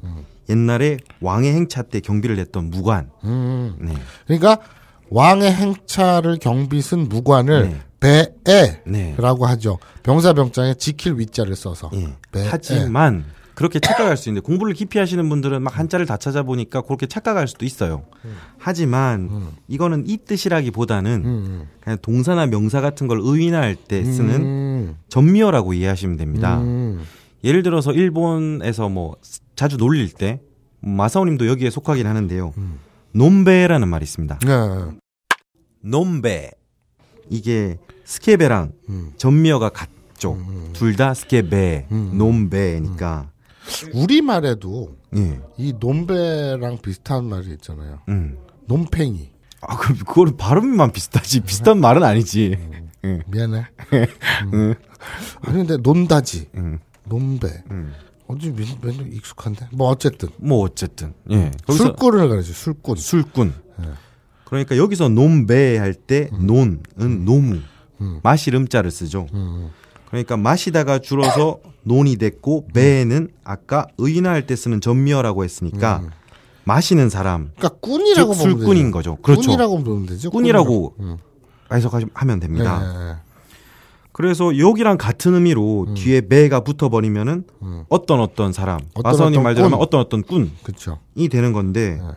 [0.49, 3.11] 옛날에 왕의 행차 때 경비를 했던 무관.
[3.23, 3.77] 음.
[3.79, 3.93] 네.
[4.25, 4.57] 그러니까
[5.11, 9.15] 왕의 행차를 경비 쓴 무관을 배에라고 네.
[9.51, 9.77] 하죠.
[10.01, 11.89] 병사 병장에 지킬 위자를 써서.
[11.93, 12.15] 예.
[12.31, 13.23] 배, 하지만
[13.55, 17.65] 그렇게 착각할 수 있는데 공부를 깊이 하시는 분들은 막 한자를 다 찾아보니까 그렇게 착각할 수도
[17.65, 18.03] 있어요.
[18.57, 25.73] 하지만 이거는 이 뜻이라기보다는 음, 그냥 동사나 명사 같은 걸 의인할 때 쓰는 음, 전미어라고
[25.73, 26.59] 이해하시면 됩니다.
[26.61, 27.03] 음.
[27.43, 29.15] 예를 들어서 일본에서 뭐
[29.55, 30.41] 자주 놀릴 때
[30.81, 32.53] 마사오님도 여기에 속하긴 하는데요.
[33.13, 34.39] 놈베라는 말이 있습니다.
[34.39, 34.97] 네.
[35.81, 36.51] 놈베
[37.29, 39.11] 이게 스케베랑 음.
[39.17, 40.37] 전미어가 같죠.
[40.73, 42.11] 둘 다 스케베, 음.
[42.17, 43.29] 놈베니까.
[43.93, 45.39] 우리 말에도 예.
[45.57, 47.99] 이 놈배랑 비슷한 말이 있잖아요.
[48.09, 48.37] 음.
[48.67, 49.29] 놈팽이.
[49.61, 51.41] 아, 그럼 그거는 발음만 비슷하지.
[51.41, 52.57] 비슷한 말은 아니지.
[53.05, 53.19] 예.
[53.27, 53.65] 미안해.
[54.53, 54.73] 음.
[55.41, 56.49] 아니 근데 논다지.
[56.55, 56.79] 음.
[57.05, 57.63] 논배.
[57.71, 57.93] 음.
[58.27, 59.67] 어디 맨- 맨날 익숙한데.
[59.73, 61.13] 뭐 어쨌든 뭐 어쨌든.
[61.31, 61.51] 예.
[61.69, 62.51] 술꾼을 가르쳐.
[62.53, 62.95] 술꾼.
[62.97, 63.53] 술꾼.
[64.45, 66.83] 그러니까 여기서 논배 할 때 논은
[67.25, 67.59] 노무
[68.01, 68.19] 음.
[68.23, 69.27] 마실 음자를 쓰죠.
[70.13, 70.23] 음.
[70.23, 76.09] 그러니까 마시다가 줄어서 논이 됐고 배에는 아까 의인할 때 쓰는 전미어라고 했으니까 음.
[76.65, 78.91] 마시는 사람 그러니까 꾼이라고 즉 보면 술꾼인.
[78.91, 79.17] 거죠.
[79.17, 79.41] 그렇죠.
[79.41, 80.29] 꾼이라고 보면 되죠.
[80.29, 81.19] 꾼이라고 꾼이라고.
[81.73, 82.39] 해석하면 음.
[82.39, 82.79] 됩니다.
[82.79, 83.15] 네, 네.
[84.11, 87.83] 그래서 여기랑 같은 의미로 뒤에 매가 붙어버리면은 음.
[87.89, 89.85] 어떤 어떤 사람 어떤 어떤 말대로 하면 꾼.
[89.87, 90.99] 어떤 어떤 꾼이 그렇죠.
[91.31, 92.07] 되는 건데 네.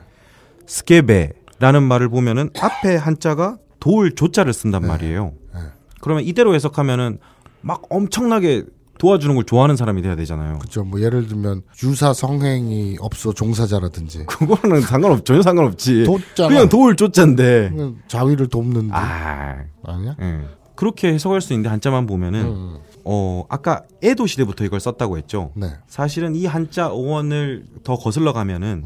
[0.66, 5.32] 스케베라는 말을 보면은 앞에 한자가 돌 조자를 쓴단 말이에요.
[5.54, 5.60] 네.
[6.02, 7.18] 그러면 이대로 해석하면은
[7.66, 8.64] 막 엄청나게
[8.98, 10.58] 도와주는 걸 좋아하는 사람이 돼야 되잖아요.
[10.58, 10.84] 그렇죠.
[10.84, 16.04] 뭐 예를 들면 유사 성행이 없어 종사자라든지 그거는 상관없 전혀 상관없지.
[16.04, 16.48] 돕잖아.
[16.48, 17.72] 그냥 도울 조자인데.
[18.08, 20.16] 자위를 돕는데 아, 아니야?
[20.22, 20.40] 예.
[20.76, 22.76] 그렇게 해석할 수 있는데 한자만 보면은 음.
[23.04, 25.50] 어 아까 에도 시대부터 이걸 썼다고 했죠.
[25.56, 25.72] 네.
[25.88, 28.84] 사실은 이 한자 어원을 더 거슬러 가면은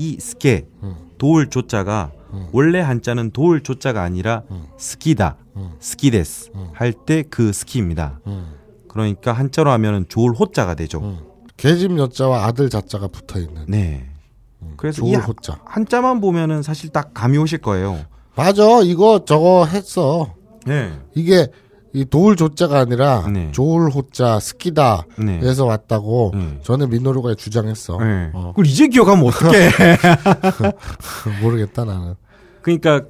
[0.00, 0.66] 이 스케
[1.18, 2.12] 도울 조자가
[2.52, 4.42] 원래 한자는 도울 조자가 아니라
[4.78, 5.36] 스키다
[5.78, 8.20] 스키데스 할 때 그 스키입니다.
[8.26, 8.54] 음.
[8.88, 11.18] 그러니까 한자로 하면은 조울 호자가 되죠.
[11.58, 14.06] 계집 여자와 아들 자자가 붙어 있는 네.
[14.78, 15.60] 그래서 이 호자.
[15.66, 18.00] 한자만 보면은 사실 딱 감이 오실 거예요.
[18.34, 18.80] 맞아.
[18.82, 20.34] 이거 저거 했어.
[20.64, 20.92] 네.
[21.14, 21.48] 이게
[21.92, 23.50] 이 도울 조자가 아니라 네.
[23.52, 25.60] 조울 호자 스키다에서 네.
[25.60, 26.58] 왔다고 네.
[26.62, 27.98] 전에 민노루가 주장했어.
[27.98, 28.30] 네.
[28.32, 28.52] 어.
[28.54, 29.70] 그걸 이제 기억하면 어떡해.
[31.42, 32.14] 모르겠다 나는.
[32.62, 33.02] 그러니까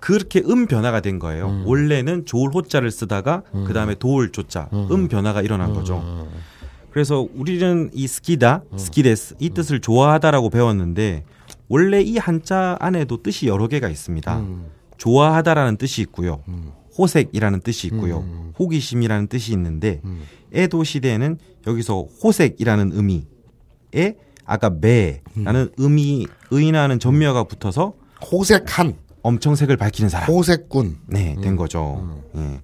[0.00, 1.48] 그렇게 음 변화가 된 거예요.
[1.48, 1.62] 음.
[1.66, 6.28] 원래는 조울 호자를 쓰다가 그 다음에 도울 조자 음 변화가 일어난 거죠.
[6.90, 8.78] 그래서 우리는 이 스키다, 음.
[8.78, 11.24] 스키데스 이 뜻을 좋아하다라고 배웠는데
[11.68, 14.38] 원래 이 한자 안에도 뜻이 여러 개가 있습니다.
[14.38, 14.66] 음.
[14.98, 16.42] 좋아하다라는 뜻이 있고요.
[16.96, 18.18] 호색이라는 뜻이 있고요.
[18.20, 18.52] 음.
[18.58, 20.00] 호기심이라는 뜻이 있는데
[20.52, 27.94] 에도 시대에는 여기서 호색이라는 의미에 아까 매라는 의미 의인하는 전미어가 붙어서
[28.32, 30.28] 호색한 엄청 색을 밝히는 사람.
[30.28, 30.96] 호색꾼.
[31.06, 31.42] 네, 음.
[31.42, 32.22] 된 거죠.
[32.36, 32.60] 예.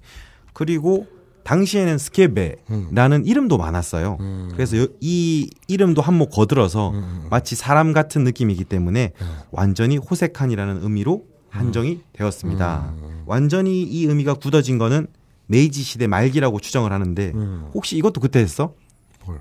[0.53, 1.07] 그리고
[1.45, 4.17] 당시에는 스케베라는 이름도 많았어요.
[4.19, 4.49] 음.
[4.53, 6.93] 그래서 여- 이 이름도 한몫 거들어서
[7.31, 9.27] 마치 사람 같은 느낌이기 때문에 네.
[9.53, 12.03] 완전히 호색한이라는 의미로 한정이 음.
[12.15, 12.93] 되었습니다.
[13.27, 15.07] 완전히 이 의미가 굳어진 거는
[15.47, 17.71] 메이지 시대 말기라고 추정을 하는데 음.
[17.75, 18.75] 혹시 이것도 그때 했어?
[19.25, 19.41] 뭘?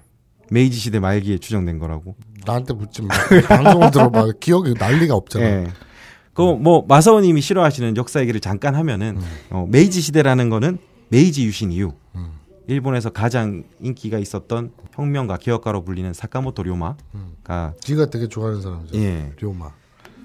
[0.51, 2.15] 메이지 시대 말기에 추정된 거라고.
[2.45, 3.15] 나한테 묻지 마.
[3.47, 4.27] 방송을 들어봐.
[4.39, 5.45] 기억이 날 리가 없잖아.
[5.45, 5.67] 예.
[6.33, 9.17] 그뭐 마사오님이 싫어하시는 역사 얘기를 잠깐 하면은
[9.49, 10.77] 어, 메이지 시대라는 거는
[11.09, 11.93] 메이지 유신 이후
[12.67, 18.97] 일본에서 가장 인기가 있었던 혁명가 개혁가로 불리는 사카모토 료마가 지가 되게 좋아하는 사람이죠.
[18.97, 19.31] 예.
[19.39, 19.71] 료마.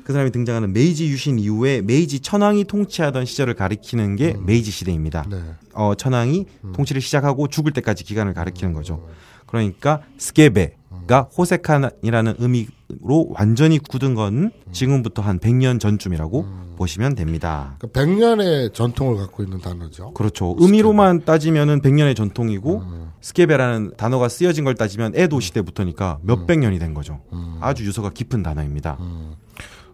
[0.04, 5.24] 그 사람이 등장하는 메이지 유신 이후에 메이지 천황이 통치하던 시절을 가리키는 게 메이지 시대입니다.
[5.30, 5.38] 네.
[5.74, 9.06] 어, 천황이 통치를 시작하고 죽을 때까지 기간을 가리키는 거죠.
[9.46, 17.76] 그러니까 スケベ가 호색한이라는 의미로 완전히 굳은 건 지금부터 한 100년 전쯤이라고 보시면 됩니다.
[17.78, 20.12] 그러니까 100년의 전통을 갖고 있는 단어죠.
[20.14, 20.56] 그렇죠.
[20.58, 22.82] 의미로만 따지면은 100년의 전통이고
[23.20, 27.20] スケベ라는 단어가 쓰여진 걸 따지면 에도 시대부터니까 몇백 년이 된 거죠.
[27.60, 28.96] 아주 유서가 깊은 단어입니다.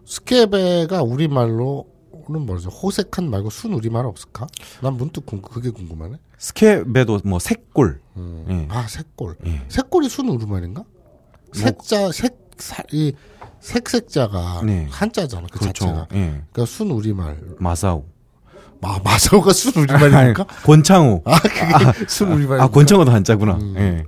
[0.07, 1.83] 스케베가 우리말로는
[2.45, 2.69] 뭐죠?
[2.69, 4.47] 호색한 말고 순 우리말 없을까?
[4.81, 6.15] 난 문득 궁, 그게 궁금하네.
[6.37, 7.99] 스케베도 뭐 색골.
[8.49, 8.67] 예.
[8.69, 9.35] 아, 색골.
[9.45, 9.61] 예.
[9.67, 10.83] 색골이 순 우리말인가?
[11.51, 13.13] 색자, 색, 사, 이,
[13.59, 14.87] 색색자가 네.
[14.89, 15.85] 한자잖아, 그 그렇죠.
[15.85, 16.07] 자체가.
[16.13, 16.41] 예.
[16.51, 17.37] 그러니까 순 우리말.
[17.59, 18.05] 마사오.
[18.79, 20.45] 마, 마사오가 순 우리말입니까?
[20.63, 21.21] 권창우.
[21.25, 22.63] 아, 그게 순 우리말입니까?
[22.63, 23.59] 아, 권창우도 한자구나.
[23.75, 24.05] 예.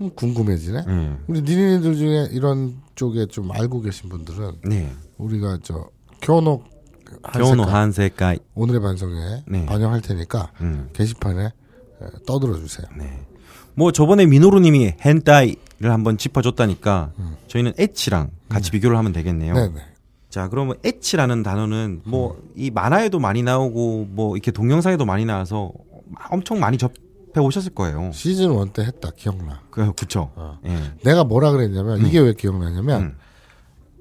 [0.00, 0.84] 음, 궁금해지네.
[0.88, 1.16] 예.
[1.26, 4.90] 우리 니니들 중에 이런 쪽에 좀 알고 계신 분들은 네.
[5.18, 5.88] 우리가 저
[6.22, 6.64] 교노
[7.34, 8.38] 교노 한색깔 한색깔.
[8.54, 9.66] 오늘의 반성에 네.
[9.66, 10.88] 반영할 테니까 음.
[10.92, 11.50] 게시판에 에,
[12.26, 12.86] 떠들어 주세요.
[13.74, 17.12] 뭐 저번에 미노루님이 헨타이를 한번 짚어줬다니까
[17.48, 19.54] 저희는 엣치랑 같이 비교를 하면 되겠네요.
[19.54, 19.74] 네네.
[20.30, 25.72] 자, 그러면 엣치라는 단어는 뭐 이 만화에도 많이 나오고 뭐 이렇게 동영상에도 많이 나와서
[26.30, 26.94] 엄청 많이 접해
[27.40, 28.10] 오셨을 거예요.
[28.12, 29.60] 시즌 1 때 했다 기억나.
[29.70, 30.30] 그 그쵸.
[30.34, 30.58] 어.
[30.66, 30.76] 예.
[31.02, 33.16] 내가 뭐라 그랬냐면 이게 왜 기억나냐면 음.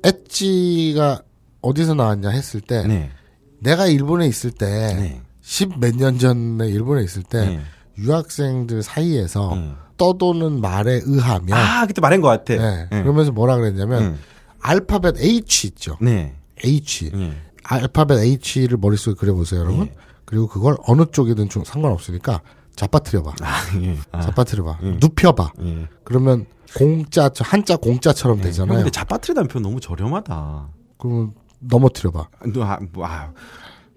[0.03, 1.21] 엣지가
[1.61, 3.11] 어디서 나왔냐 했을 때 네.
[3.59, 5.21] 내가 일본에 있을 때 네.
[5.41, 7.61] 십몇년 전에 일본에 있을 때 네.
[7.97, 9.75] 유학생들 사이에서 음.
[9.97, 12.55] 떠도는 말에 의하면 아, 그때 말한 것 같아.
[12.55, 12.87] 네.
[12.91, 13.01] 예.
[13.01, 14.19] 그러면서 뭐라 그랬냐면 음.
[14.59, 15.97] 알파벳 H 있죠.
[16.01, 16.35] 네.
[16.63, 17.11] H.
[17.13, 17.33] 예.
[17.63, 19.87] 알파벳 H를 머릿속에 그려보세요, 여러분.
[19.87, 19.93] 예.
[20.25, 22.41] 그리고 그걸 어느 쪽이든 좀 상관없으니까
[22.75, 23.33] 잡아뜨려봐.
[23.41, 23.97] 아, 예.
[24.11, 24.79] 아, 잡아뜨려봐.
[24.83, 24.97] 예.
[24.99, 25.53] 눕혀봐.
[25.61, 25.87] 예.
[26.03, 28.77] 그러면 공짜, 한자 공짜처럼 형, 되잖아요.
[28.77, 30.69] 근데 자빠트리다는 표현 너무 저렴하다.
[30.97, 32.27] 그러면 넘어뜨려봐.
[32.53, 33.31] 너, 아, 뭐, 아,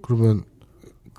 [0.03, 0.45] 그러면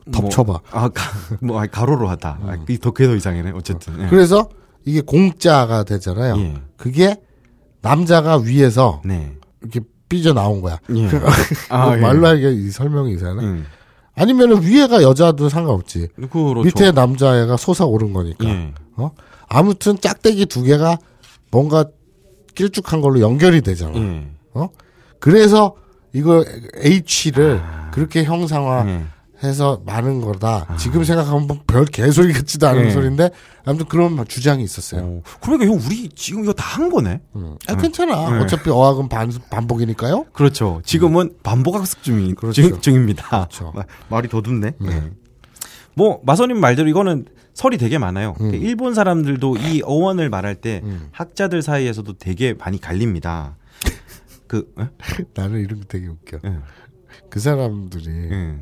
[0.05, 0.59] 뭐, 덮쳐봐.
[0.71, 2.39] 아, 가, 뭐, 아, 가로로 하다.
[2.43, 3.51] 아, 그게 더, 그게 더 이상이네.
[3.51, 4.01] 어쨌든.
[4.03, 4.07] 예.
[4.07, 4.49] 그래서
[4.85, 6.37] 이게 공짜가 되잖아요.
[6.37, 6.61] 예.
[6.77, 7.15] 그게
[7.81, 9.35] 남자가 위에서 네.
[9.61, 10.79] 이렇게 삐져 나온 거야.
[10.95, 11.07] 예.
[11.69, 12.01] 아, 아, 예.
[12.01, 13.47] 말로 하기가 이 설명이 이상하네.
[13.47, 13.65] 음.
[14.17, 16.09] 아니면은 위에가 여자도 상관없지.
[16.63, 16.65] 그렇죠.
[16.65, 18.47] 밑에 남자애가 솟아오른 거니까.
[18.49, 18.73] 예.
[18.95, 19.11] 어?
[19.47, 20.97] 아무튼 짝대기 두 개가
[21.51, 21.85] 뭔가
[22.55, 23.97] 길쭉한 걸로 연결이 되잖아.
[23.97, 24.27] 예.
[24.55, 24.69] 어?
[25.19, 25.75] 그래서
[26.13, 26.43] 이거
[26.83, 29.03] H를 그렇게 형상화 예.
[29.43, 30.75] 해서 많은 거다.
[30.77, 32.89] 지금 생각하면 뭐별 개소리 같지도 않은 예.
[32.91, 33.29] 소리인데
[33.65, 35.01] 아무튼 그런 주장이 있었어요.
[35.03, 37.21] 어, 그러니까 형 우리 지금 이거 다 한 거네.
[37.67, 38.29] 아, 괜찮아.
[38.31, 38.39] 네.
[38.43, 40.25] 어차피 어학은 반, 반복이니까요.
[40.33, 40.81] 그렇죠.
[40.85, 42.61] 지금은 반복학습 중이, 그렇죠.
[42.61, 43.27] 중, 중입니다.
[43.29, 43.71] 그렇죠.
[43.75, 44.73] 마- 말이 더듬네.
[44.85, 45.11] 예.
[45.95, 48.35] 뭐 마선님 말대로 이거는 설이 되게 많아요.
[48.39, 53.55] 일본 사람들도 이 어원을 말할 때 학자들 사이에서도 되게 많이 갈립니다.
[54.47, 54.87] 그 예?
[55.33, 56.37] 나는 이런 게 되게 웃겨.
[56.45, 56.57] 예.
[57.31, 58.55] 그 사람들이 예.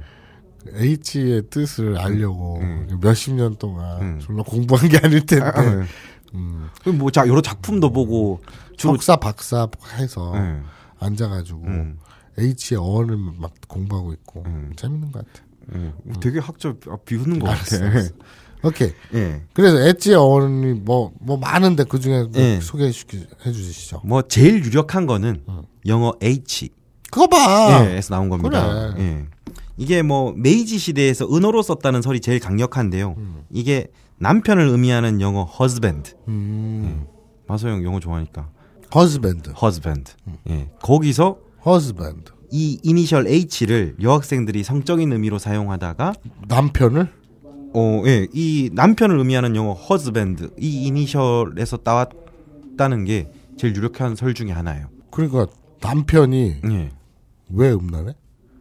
[0.74, 3.00] H의 뜻을 알려고 음.
[3.02, 4.20] 몇십 년 동안 음.
[4.20, 5.86] 졸라 공부한 게 아닐 텐데 아, 예.
[6.34, 6.70] 음.
[6.82, 8.42] 그럼 뭐 자, 여러 작품도 보고
[8.78, 10.60] 주로 석사 박사 해서 예.
[11.00, 12.00] 앉아가지고 음.
[12.38, 14.74] H의 어원을 막 공부하고 있고 음.
[14.76, 15.46] 재밌는 것 같아.
[15.76, 15.94] 예.
[16.20, 17.90] 되게 학자 아, 비웃는 것 알았어, 같아.
[17.92, 18.10] 알았어.
[18.64, 18.92] 오케이.
[19.14, 19.44] 예.
[19.54, 22.60] 그래서 엣지의 어원이 뭐, 뭐 많은데 그 중에 뭐 예.
[22.60, 23.06] 소개해 주-
[23.44, 24.02] 주시죠.
[24.04, 25.44] 뭐 제일 유력한 거는
[25.86, 26.70] 영어 H
[27.12, 27.86] 그거 봐!
[27.86, 28.94] 예, 에서 나온 겁니다.
[28.96, 29.04] 그래.
[29.04, 29.26] 예.
[29.78, 33.16] 이게 뭐 메이지 시대에서 은어로 썼다는 설이 제일 강력한데요.
[33.50, 36.14] 이게 남편을 의미하는 영어 husband.
[36.28, 37.06] 음.
[37.48, 38.50] 마소영 영어 좋아하니까
[38.96, 39.52] husband.
[39.62, 40.14] husband.
[40.50, 40.70] 예.
[40.82, 42.32] 거기서 husband.
[42.52, 46.14] 이 이니셜 H를 여학생들이 성적인 의미로 사용하다가
[46.48, 47.12] 남편을?
[47.74, 48.28] 어, 예.
[48.34, 54.88] 이 남편을 의미하는 영어 husband 이 이니셜에서 따왔다는 게 제일 유력한 설 중에 하나예요.
[55.12, 55.48] 그러니까
[55.82, 56.90] 남편이 예.
[57.50, 58.12] 왜 음란해?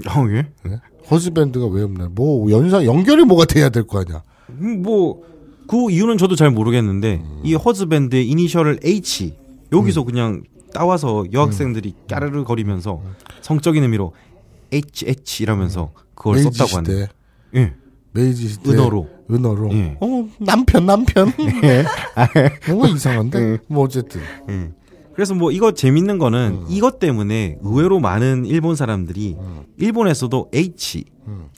[0.09, 0.49] 어, 예.
[0.65, 0.81] 네?
[1.11, 2.11] husband가 왜 음란해?
[2.15, 4.23] 뭐 연상 연결이 뭐가 돼야 될 거 아니야?
[4.51, 5.23] 음, 뭐,
[5.67, 9.35] 그 이유는 저도 잘 모르겠는데, 이 husband의 이니셜을 H,
[9.73, 13.01] 여기서 그냥 따와서 여학생들이 까르르 거리면서
[13.43, 14.13] 성적인 의미로
[14.73, 16.85] HH 이라면서 그걸 메이지 썼다고.
[16.85, 17.09] 시대,
[17.55, 17.75] 예.
[18.13, 19.09] 메이지 시대 은어로.
[19.31, 19.73] 은어로.
[19.73, 19.97] 예.
[20.01, 21.33] 어 남편 남편.
[22.69, 23.59] 너무 이상한데.
[23.69, 24.21] 뭐 어쨌든.
[24.51, 24.71] 예.
[25.15, 29.37] 그래서 뭐 이거 재밌는 거는 이것 때문에 의외로 많은 일본 사람들이
[29.79, 31.05] 일본에서도 H,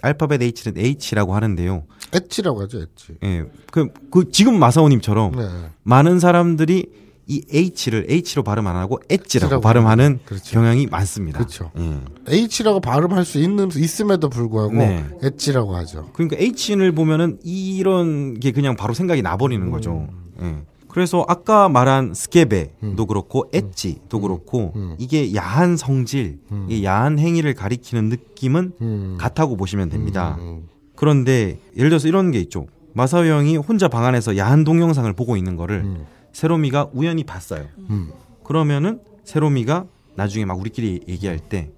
[0.02, 1.84] 알파벳 H는 H라고 하는데요.
[2.12, 3.18] 엣지라고 하죠 엣지.
[3.24, 3.44] 예.
[3.70, 5.48] 그, 그 지금 마사오님처럼 네.
[5.82, 6.86] 많은 사람들이
[7.28, 10.52] 이 H를 H로 발음 안 하고 엣지라고 H라고 발음하는 그렇죠.
[10.52, 11.38] 경향이 많습니다.
[11.38, 11.72] 그렇죠.
[11.78, 11.98] 예.
[12.28, 15.04] H라고 발음할 수 있는 있음에도 불구하고 네.
[15.22, 16.10] 엣지라고 하죠.
[16.12, 20.08] 그러니까 H를 보면은 이런 게 그냥 바로 생각이 나버리는 거죠.
[20.40, 20.62] 예.
[20.96, 26.38] 그래서 아까 말한 스케베도 그렇고 엣지도 그렇고 이게 야한 성질,
[26.70, 29.16] 이 야한 행위를 가리키는 느낌은 음.
[29.20, 30.38] 같다고 보시면 됩니다.
[30.40, 30.66] 음.
[30.94, 32.66] 그런데 예를 들어서 이런 게 있죠.
[32.94, 37.66] 마사오 형이 혼자 방 안에서 야한 동영상을 보고 있는 거를 세로미가 우연히 봤어요.
[37.90, 38.10] 음.
[38.42, 41.68] 그러면은 세로미가 나중에 막 우리끼리 얘기할 때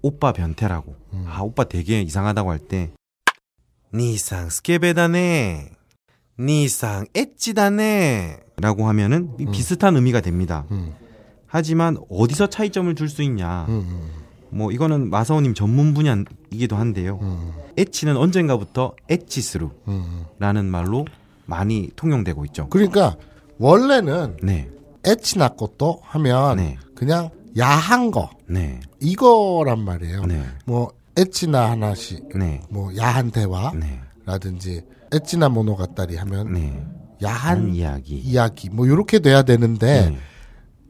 [0.00, 2.90] 오빠 변태라고 아 오빠 되게 이상하다고 할 때
[3.92, 5.72] 니상 스케베다네
[6.40, 10.64] 니상 엣지다네 라고 하면은 이 비슷한 의미가 됩니다.
[10.70, 10.94] 음.
[11.46, 14.08] 하지만 어디서 차이점을 줄 수 있냐 음.
[14.50, 17.18] 뭐 이거는 마사오님 전문 분야이기도 한데요.
[17.22, 17.52] 음.
[17.76, 20.66] 엣지는 언젠가부터 엣지스루라는 음.
[20.66, 21.04] 말로
[21.44, 22.68] 많이 통용되고 있죠.
[22.68, 23.16] 그러니까
[23.58, 24.70] 원래는 네,
[25.04, 26.78] 엣지 나 것도 하면 네.
[26.94, 30.24] 그냥 야한 거 네, 이거란 말이에요.
[30.26, 36.86] 네, 뭐 엣지나 하나씩 네, 뭐 야한 네, 대화라든지 엣지나 모노가따리 하면 네.
[37.22, 38.16] 야한 한 이야기.
[38.16, 40.18] 이야기 뭐 이렇게 돼야 되는데 네.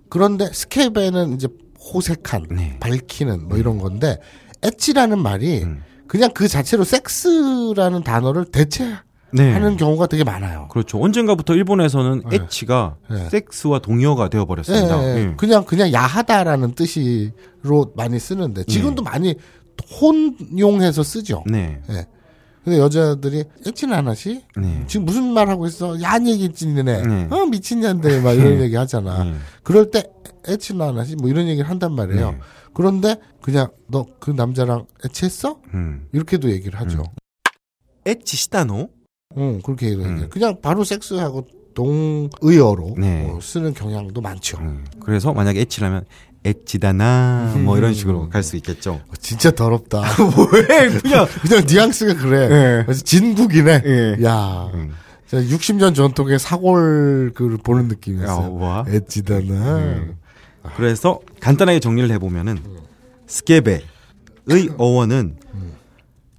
[0.08, 1.48] 그런데 스케베는 이제
[1.92, 2.76] 호색한 네.
[2.80, 4.18] 밝히는 뭐 이런 건데
[4.62, 5.82] 엣지라는 말이 음.
[6.06, 9.00] 그냥 그 자체로 섹스라는 단어를 대체하는
[9.32, 9.76] 네.
[9.78, 10.68] 경우가 되게 많아요.
[10.70, 11.00] 그렇죠.
[11.00, 12.36] 언젠가부터 일본에서는 네.
[12.36, 13.28] 엣지가 네.
[13.30, 15.02] 섹스와 동의어가 되어 예, 버렸습니다.
[15.02, 15.34] 예, 예.
[15.36, 19.34] 그냥 그냥 야하다라는 뜻으로 많이 쓰는데 지금도 많이
[20.00, 21.44] 혼용해서 쓰죠.
[21.46, 21.80] 네.
[22.62, 22.64] 예.
[22.64, 24.84] 근데 여자들이 엣지는 하나씩 네.
[24.86, 26.00] 지금 무슨 말 하고 있어?
[26.00, 26.82] 야한 얘기 있지네.
[26.82, 27.28] 네.
[27.30, 29.24] 어 미친년들 막 이런 얘기 하잖아.
[29.24, 29.34] 네.
[29.62, 30.04] 그럴 때
[30.46, 32.30] 엣지나 하나씩 뭐 이런 얘기를 한단 말이에요.
[32.32, 32.38] 네.
[32.74, 35.60] 그런데 그냥 너 그 남자랑 엣치했어?
[35.74, 36.06] 음.
[36.12, 37.02] 이렇게도 얘기를 하죠.
[38.04, 38.88] 엣지 시다노?
[39.36, 40.08] 응, 그렇게 얘기해요.
[40.08, 40.28] 음.
[40.30, 43.28] 그냥 바로 섹스하고 동의어로 네.
[43.30, 44.58] 어, 쓰는 경향도 많죠.
[44.58, 44.84] 음.
[45.00, 46.04] 그래서 만약에 엣지라면
[46.44, 48.94] 엣지다나 뭐 이런 식으로 갈 수 있겠죠.
[49.08, 50.02] 어, 진짜 더럽다.
[50.52, 52.84] 왜 그냥 그냥 뉘앙스가 그래.
[52.88, 52.92] 예.
[52.92, 53.82] 진국이네.
[53.84, 54.24] 예.
[54.24, 54.92] 야, 음.
[55.30, 58.54] 60년 전통의 사골 그 보는 야, 느낌이었어요.
[58.56, 58.84] 와.
[58.88, 59.76] 엣지다나.
[59.78, 60.16] 음.
[60.76, 62.58] 그래서 간단하게 정리를 해보면은
[63.26, 63.80] 스케베의
[64.78, 65.36] 어원은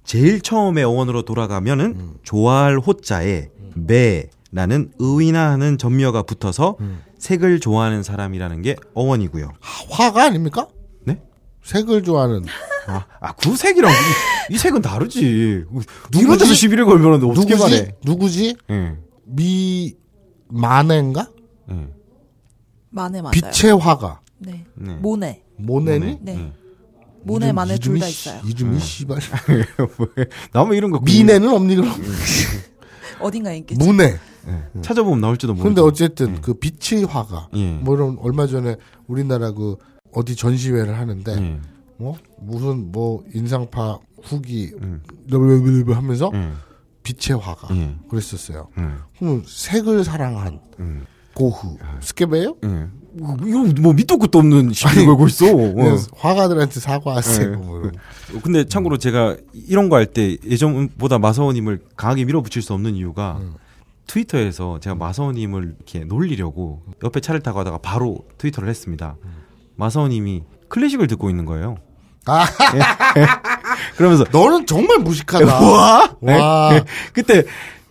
[0.04, 6.76] 제일 처음에 어원으로 돌아가면은 좋아할 호자에 매라는 의인화하는 전미어가 붙어서
[7.24, 9.50] 색을 좋아하는 사람이라는 게 어원이고요.
[9.88, 10.68] 화가 아닙니까?
[11.06, 11.18] 네?
[11.62, 12.44] 색을 좋아하는
[12.86, 15.64] 아, 아, 그 색이랑 이, 이 색은 다르지.
[16.12, 16.54] 누구지?
[16.54, 17.56] 시비를 걸면 어떻게 누구지?
[17.56, 17.94] 말해?
[18.04, 18.56] 누구지?
[18.68, 18.96] 예.
[19.24, 19.94] 미
[20.48, 21.30] 마네인가?
[21.70, 21.88] 예.
[22.90, 23.32] 마네 맞아요.
[23.32, 24.66] 빛의 화가 네.
[24.74, 24.94] 네.
[24.96, 25.42] 모네.
[25.56, 26.18] 모네니?
[26.20, 26.52] 네.
[27.22, 28.42] 모네 이름- 마네 둘다 있어요.
[28.46, 29.18] 이름이 씨발
[30.52, 31.90] 나면 이런 거 미네는 없니 그럼?
[33.20, 33.82] 어딘가에 있겠지.
[33.82, 34.18] 무네.
[34.48, 34.80] 예.
[34.82, 35.64] 찾아보면 나올지도 모르.
[35.64, 37.72] 근데 어쨌든 그 빛의 화가 예.
[37.78, 38.76] 뭐 이런 얼마 전에
[39.06, 39.76] 우리나라 그
[40.12, 41.60] 어디 전시회를 하는데 예.
[41.96, 45.00] 뭐 무슨 뭐 인상파 후기 음.
[45.92, 46.50] 하면서 예.
[47.02, 47.94] 빛의 화가 예.
[48.08, 48.68] 그랬었어요.
[48.78, 48.98] 음.
[49.18, 51.04] 그럼 색을 사랑한 음.
[51.34, 52.56] 고흐 스케베요?
[52.64, 52.86] 예.
[53.46, 55.46] 이거 뭐 밑도 끝도 없는 시비를 걸고 있어.
[55.54, 55.96] 어.
[56.16, 57.52] 화가들한테 사과하세요.
[57.52, 57.56] 예.
[57.56, 57.92] 뭐 이런.
[58.42, 63.54] 근데 참고로 제가 이런 거 할 때 예전보다 마사오님을 강하게 밀어붙일 수 없는 이유가 음.
[64.14, 69.16] 트위터에서 제가 마사오님을 이렇게 놀리려고 옆에 차를 타고 하다가 바로 트위터를 했습니다.
[69.74, 71.76] 마사오님이 클래식을 듣고 있는 거예요.
[72.26, 72.46] 아,
[73.96, 75.60] 그러면서 너는 정말 무식하다.
[75.60, 76.70] 와, 와.
[76.72, 76.84] 네.
[77.12, 77.42] 그때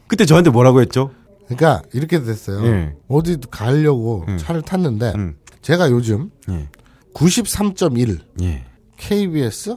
[0.07, 1.11] 그때 저한테 뭐라고 했죠?
[1.47, 2.65] 그러니까 이렇게 됐어요.
[2.67, 2.95] 예.
[3.09, 4.37] 어디 가려고 음.
[4.37, 5.35] 차를 탔는데 음.
[5.61, 6.69] 제가 요즘 예,
[7.13, 8.63] 93.1 예,
[8.95, 9.75] KBS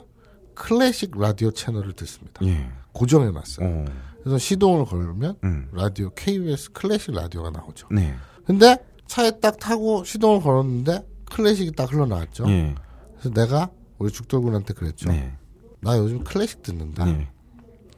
[0.54, 2.40] 클래식 라디오 채널을 듣습니다.
[2.44, 2.68] 예.
[2.92, 3.68] 고정해놨어요.
[3.68, 3.84] 어,
[4.26, 7.86] 그래서 시동을 걸면 음, 라디오 KBS 클래식 라디오가 나오죠.
[7.92, 8.12] 네,
[8.44, 12.44] 근데 차에 딱 타고 시동을 걸었는데 클래식이 딱 흘러나왔죠.
[12.48, 12.74] 예,
[13.12, 15.10] 그래서 내가 우리 죽돌군한테 그랬죠.
[15.10, 15.32] 네,
[15.78, 17.04] 나 요즘 클래식 듣는다.
[17.04, 17.28] 네.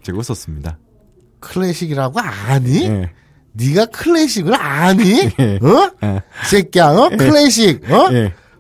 [0.03, 0.79] 제가 웃었습니다.
[1.41, 2.85] 클래식이라고 아니?
[2.85, 3.11] 예,
[3.53, 5.31] 네가 클래식을 아니?
[5.39, 5.59] 예.
[5.63, 5.91] 어?
[6.03, 6.23] 예.
[6.51, 7.09] 새끼야, 어?
[7.09, 8.13] 클래식, 어?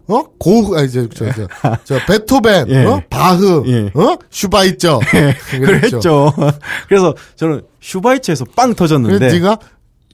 [0.08, 0.24] 예, 어?
[0.38, 1.46] 고, 아, 이제, 저, 저,
[1.84, 2.84] 저, 베토벤, 예.
[2.84, 3.02] 어?
[3.10, 3.90] 바흐, 예.
[3.94, 4.18] 어?
[4.30, 5.00] 슈바이처.
[5.50, 6.32] 그랬죠.
[6.88, 9.32] 그래서 저는 슈바이처에서 빵 터졌는데.
[9.32, 9.58] 네가,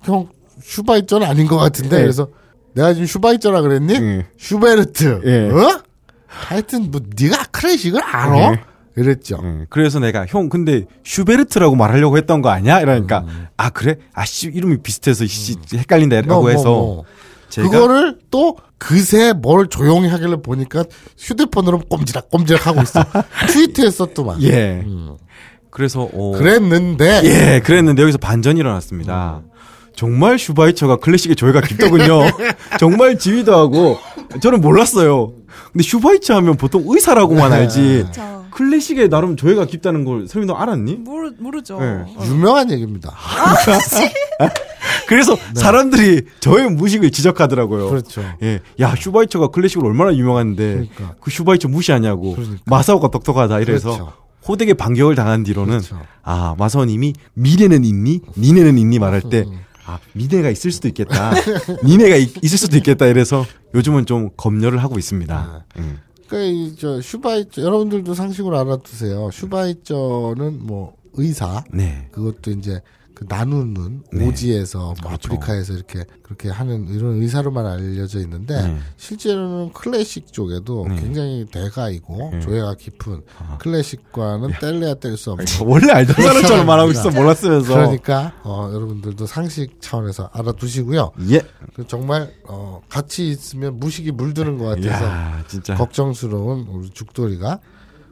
[0.03, 0.29] 형,
[0.63, 1.99] 슈바이처는 아닌 것 같은데.
[1.99, 2.03] 예.
[2.03, 2.29] 그래서,
[2.75, 3.95] 내가 지금 슈바이처라 그랬니?
[3.95, 4.27] 예.
[4.37, 5.51] 슈베르트, 예.
[5.51, 5.83] 어?
[6.27, 8.39] 하여튼, 뭐, 네가 클래식을 알아?
[8.39, 8.75] 예.
[8.95, 9.41] 그랬죠.
[9.43, 12.81] 응, 그래서 내가 형 근데 슈베르트라고 말하려고 했던 거 아니야?
[12.81, 13.49] 이러니까 음.
[13.57, 13.97] 아 그래?
[14.13, 17.05] 아씨 이름이 비슷해서 씨 헷갈린다라고 뭐, 뭐, 해서 뭐.
[17.49, 20.85] 제가 그거를 또 그새 뭘 조용히 하길래 보니까
[21.19, 23.03] 휴대폰으로 꼼지락 꼼지락 하고 있어.
[23.49, 24.43] 트위트했었더만.
[24.43, 24.85] 예
[25.71, 29.43] 그래서 어, 그랬는데 예 그랬는데 여기서 반전이 일어났습니다.
[29.97, 32.25] 정말 슈바이처가 클래식의 조예가 깊더군요.
[32.79, 33.99] 정말 지휘도 하고
[34.43, 35.33] 저는 몰랐어요.
[35.73, 37.57] 근데 슈바이처 하면 보통 의사라고만 네.
[37.57, 38.07] 알지.
[38.13, 40.97] 자, 클래식에 나름 조예가 깊다는 걸너 알았니?
[40.97, 41.79] 모르 모르죠.
[41.81, 42.05] 네.
[42.27, 43.15] 유명한 얘기입니다.
[45.07, 47.85] 그래서 사람들이 저의 무식을 지적하더라고요.
[47.85, 47.91] 네.
[47.91, 48.23] 그렇죠.
[48.43, 51.15] 예, 야 슈바이처가 클래식으로 얼마나 유명한데 그러니까.
[51.21, 52.63] 그 슈바이처 무시하냐고 그러니까.
[52.67, 54.13] 마사오가 똑똑하다 이래서 그렇죠.
[54.47, 56.01] 호되게 반격을 당한 뒤로는 그렇죠.
[56.23, 59.31] 아 마사오님이 미래는 있니 니네는 있니 말할 음.
[59.31, 61.33] 때아 미래가 있을 수도 있겠다
[61.85, 65.65] 니네가 있, 을 수도 있겠다 이래서 요즘은 좀 검열을 하고 있습니다.
[65.79, 65.99] 음.
[66.29, 69.31] 그러니까 이저 슈바이처 여러분들도 상식으로 알아두세요.
[69.33, 72.81] 슈바이처는 뭐 의사 네, 그것도 이제
[73.15, 74.27] 그 나누는 네.
[74.27, 75.33] 오지에서 뭐 그렇죠.
[75.33, 78.77] 아프리카에서 이렇게 그렇게 하는 이런 의사로만 알려져 있는데 네.
[78.97, 80.97] 실제로는 클래식 쪽에도 네.
[80.97, 82.41] 굉장히 대가이고 네.
[82.41, 83.59] 조예가 깊은 아.
[83.59, 87.11] 클래식과는 뗄래야 뗄 수 없는 원래 알던 사람처럼 말하고 있어.
[87.11, 91.13] 몰랐으면서 그러니까 어, 여러분들도 상식 차원에서 알아두시고요.
[91.31, 91.41] 예,
[91.75, 97.61] 그 정말 어, 같이 있으면 무식이 물드는 것 같아서 야 진짜 걱정스러운 우리 죽돌이가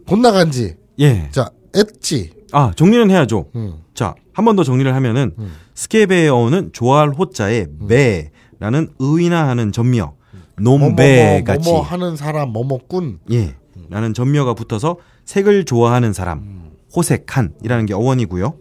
[0.07, 3.47] 곧 나간지 예, 자 엣지 아 정리는 해야죠.
[3.57, 3.75] 음.
[3.95, 5.53] 자, 한 번 더 정리를 하면은 음.
[5.75, 10.15] 스케베어는 좋아할 호자에 매라는 의인화하는 전미어
[10.61, 11.69] 뭐뭐 놈배 같이.
[11.69, 13.19] 뭐뭐 하는 사람 뭐뭐꾼.
[13.31, 13.55] 예.
[13.89, 18.55] 라는 전미어가 붙어서 색을 좋아하는 사람 호색한이라는 게 어원이고요.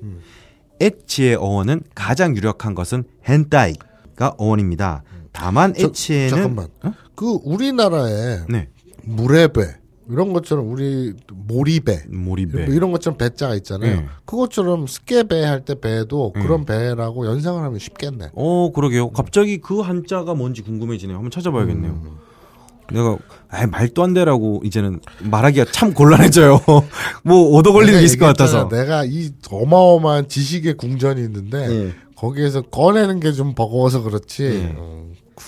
[0.80, 5.04] 엣지의 어원은 가장 유력한 것은 헨타이가 어원입니다.
[5.32, 6.68] 다만 저- 엣지에는 잠깐만.
[7.16, 8.68] 그 우리나라에 네.
[9.04, 9.62] 물회배
[10.12, 14.02] 이런 것처럼 우리 모리배 모리배 뭐 이런 것처럼 배자가 있잖아요.
[14.02, 14.06] 네.
[14.26, 16.42] 그것처럼 스케배 할 때 배도 음.
[16.42, 18.30] 그런 배라고 연상을 하면 쉽겠네.
[18.34, 19.12] 어, 그러게요.
[19.12, 21.16] 갑자기 그 한자가 뭔지 궁금해지네요.
[21.18, 21.92] 한번 찾아봐야겠네요.
[21.92, 22.18] 음.
[22.92, 23.18] 내가
[23.50, 26.60] 아 말도 안 되라고 이제는 말하기가 참 곤란해져요.
[27.24, 28.26] 뭐 얻어 걸리는 게 있을 것.
[28.26, 28.68] 같아서.
[28.68, 31.94] 내가 이 어마어마한 지식의 궁전이 있는데 예.
[32.18, 34.44] 거기에서 꺼내는 게 좀 버거워서 그렇지.
[34.46, 34.76] 예.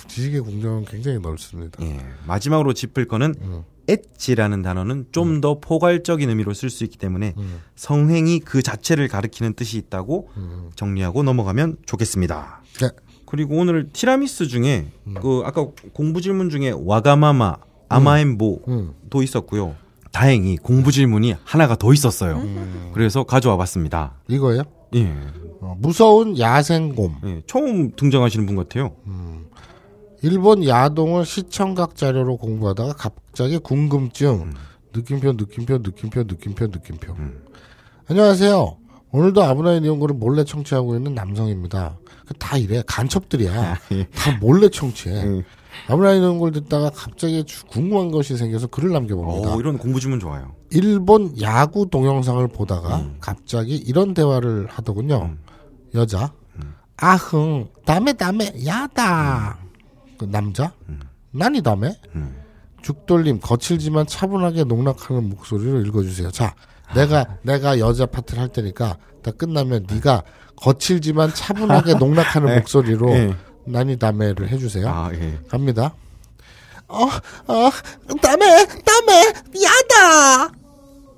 [0.08, 1.82] 지식의 궁전은 굉장히 넓습니다.
[1.82, 1.98] 예.
[2.26, 3.64] 마지막으로 짚을 거는 음.
[3.86, 7.60] 엣지라는 단어는 좀더 포괄적인 의미로 쓸 수 있기 때문에 음.
[7.76, 10.70] 성행이 그 자체를 가리키는 뜻이 있다고 음.
[10.74, 12.62] 정리하고 넘어가면 좋겠습니다.
[12.80, 12.90] 네.
[13.26, 15.14] 그리고 오늘 티라미수 중에 음.
[15.20, 17.56] 그 아까 공부 질문 중에 와가마마
[17.88, 18.94] 아마엠보도 음.
[19.22, 19.76] 있었고요.
[20.12, 22.36] 다행히 공부 질문이 하나가 더 있었어요.
[22.36, 22.90] 음.
[22.94, 24.14] 그래서 가져와 봤습니다.
[24.28, 24.62] 이거예요?
[24.94, 25.12] 예.
[25.60, 27.16] 어, 무서운 야생곰.
[27.24, 27.42] 예.
[27.46, 28.94] 처음 등장하시는 분 같아요.
[30.28, 34.54] 일본 야동을 시청각 자료로 공부하다가 갑자기 궁금증,
[34.94, 37.14] 느낌표, 느낌표, 느낌표, 느낌표, 느낌표.
[38.08, 38.78] 안녕하세요.
[39.10, 41.98] 오늘도 아브나인 이용고를 몰래 청취하고 있는 남성입니다.
[42.38, 42.82] 다 이래.
[42.86, 43.52] 간첩들이야.
[44.14, 45.42] 다 몰래 청취해.
[45.88, 49.54] 아브나인 이용고를 듣다가 갑자기 주- 궁금한 것이 생겨서 글을 남겨봅니다.
[49.54, 50.54] 어, 이런 공부 주문 좋아요.
[50.70, 55.34] 일본 야구 동영상을 보다가 갑자기 이런 대화를 하더군요.
[55.94, 56.32] 여자,
[56.96, 59.58] 아흥, 다메 다메 야다.
[60.26, 60.72] 그 남자,
[61.32, 61.98] 난이 다메.
[62.82, 66.30] 죽돌림 거칠지만 차분하게 농락하는 목소리로 읽어주세요.
[66.30, 66.54] 자,
[66.94, 70.22] 내가 내가 여자 파트를 할 테니까 다 끝나면 네가
[70.56, 73.34] 거칠지만 차분하게 농락하는 목소리로 예.
[73.66, 74.86] 난이 다메를 해주세요.
[74.86, 75.38] 아, 예.
[75.48, 75.94] 갑니다.
[76.86, 77.70] 어, 어,
[78.20, 79.32] 다메, 다메,
[79.64, 80.52] 야다.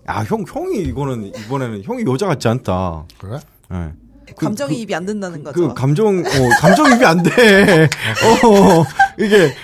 [0.07, 3.05] 아, 형, 형이 이거는, 이번에는 형이 여자 같지 않다.
[3.19, 3.41] 그래?
[3.73, 3.93] 예.
[4.37, 5.69] 감정이입이 안 된다는 거죠.
[5.69, 7.31] 그 감정, 어, 감정입이 안 돼.
[8.45, 8.85] 어,
[9.19, 9.55] 이게,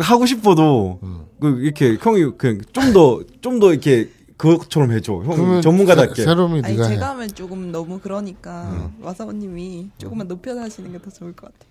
[0.00, 1.00] 하고 싶어도,
[1.40, 5.14] 그, 이렇게, 형이, 그, 좀 더, 좀 더 이렇게, 그것처럼 해줘.
[5.24, 6.14] 형, 전문가답게.
[6.16, 6.94] 새- 새롬이 아니 네가 해.
[6.94, 11.70] 제가 하면 조금 너무 그러니까 와사오님이 조금만 높여서 하시는 게 더 좋을 것 같아요.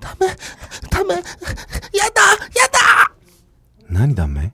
[0.00, 0.36] 다메,
[0.90, 2.22] 다메, 야다,
[2.60, 3.12] 야다.
[3.88, 4.52] 난이 다음에?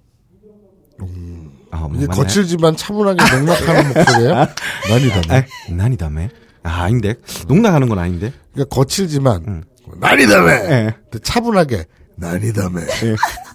[1.71, 2.07] 아, 이게 맞나요?
[2.09, 4.35] 거칠지만 차분하게 농락하는 목소리예요?
[4.35, 5.13] 난이.
[5.29, 6.31] 아, 난이 다음에?
[6.65, 7.15] 아, 아닌데.
[7.47, 8.33] 농락하는 건 아닌데.
[8.53, 9.65] 그러니까 거칠지만
[10.01, 10.53] 난이 다메.
[10.53, 10.95] 예.
[11.11, 11.85] 근데 차분하게
[12.17, 12.83] 난이 다메.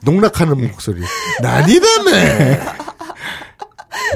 [0.04, 1.02] 농락하는 목소리.
[1.42, 2.60] 난이 다메.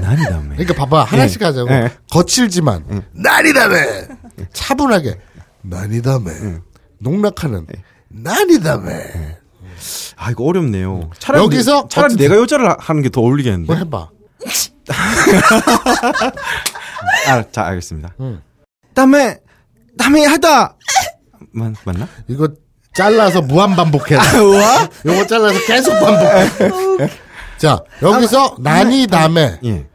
[0.02, 0.56] 난이 다음에.
[0.56, 1.46] 그러니까 봐봐 하나씩 예.
[1.46, 1.72] 하자고.
[1.72, 1.92] 예.
[2.12, 4.08] 거칠지만 난이 다메.
[4.54, 5.20] 차분하게
[5.64, 6.32] 난이 다메.
[7.00, 7.66] 농락하는
[8.10, 9.38] 난이 다메.
[10.16, 11.10] 아, 이거 어렵네요.
[11.20, 13.66] 차라리, 여기서 차라리 어떻게- 내가 여자를 하- 하는 게 더 어울리겠는데.
[13.68, 14.10] 뭐 해봐.
[17.28, 18.10] 아, 자, 알겠습니다.
[18.10, 18.16] 다
[18.98, 19.40] 음에,
[19.98, 20.78] 다음에 하다!
[21.52, 22.08] 맞, 맞나?
[22.28, 22.48] 이거
[22.94, 24.16] 잘라서 무한 반복해.
[25.06, 27.10] 요거 잘라서 계속 반복해.
[27.58, 29.88] 자, 여기서 난이 다음에 예.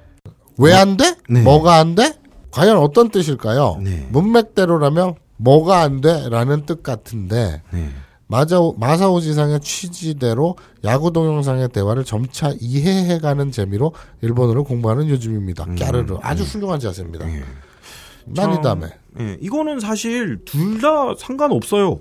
[0.57, 1.15] 왜안 돼?
[1.29, 1.43] 네.
[1.43, 2.15] 뭐가 안 돼?
[2.51, 3.79] 과연 어떤 뜻일까요?
[3.83, 4.09] 네.
[4.11, 6.29] 문맥대로라면 뭐가 안 돼?
[6.29, 7.89] 라는 뜻 같은데 네.
[8.27, 15.67] 마자오, 마사오 지상의 취지대로 야구 동영상의 대화를 점차 이해해가는 재미로 일본어를 공부하는 요즘입니다.
[15.79, 17.27] 까르르 아주 훌륭한 자세입니다.
[18.35, 18.87] 난이 다음에
[19.21, 22.01] 예, 이거는 사실 둘 다 상관없어요.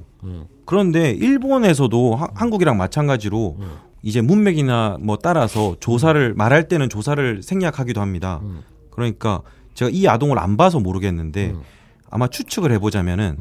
[0.65, 3.57] 그런데 일본에서도 하- 한국이랑 마찬가지로
[4.03, 8.41] 이제 문맥이나 뭐 따라서 조사를 말할 때는 조사를 생략하기도 합니다.
[8.91, 9.41] 그러니까
[9.73, 11.53] 제가 이 아동을 안 봐서 모르겠는데
[12.09, 13.37] 아마 추측을 해보자면은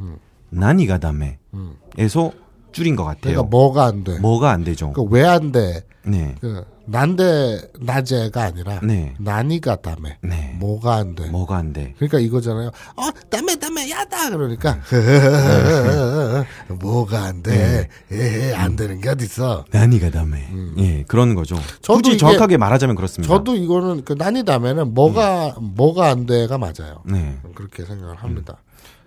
[0.51, 2.32] 나니가 다메에서
[2.77, 3.20] 줄인 것 같아요.
[3.33, 4.18] 그러니까 뭐가 안 돼?
[4.18, 4.93] 뭐가 안 되죠.
[4.93, 5.83] 그 왜 안 돼?
[6.05, 9.14] 네, 그 난데 낮에가 아니라 네.
[9.18, 10.55] 난이가 다음에 네.
[10.61, 11.29] 뭐가 안 돼?
[11.31, 11.95] 뭐가 안 돼.
[11.97, 12.68] 그러니까 이거잖아요.
[12.68, 14.79] 어, 다음에 다음에 야다 그러니까
[16.68, 17.89] 뭐가 안 돼?
[18.12, 19.64] 예, 안 되는 게 어딨어?
[19.72, 20.49] 나니가 다메.
[20.79, 21.57] 예, 그런 거죠.
[21.81, 23.33] 저도 굳이 이게- 정확하게 말하자면 그렇습니다.
[23.35, 27.03] 저도 이거는 그 난이 다음에는 뭐가 뭐가 안 돼가 맞아요.
[27.05, 27.37] 네.
[27.55, 28.59] 그렇게 생각을 합니다.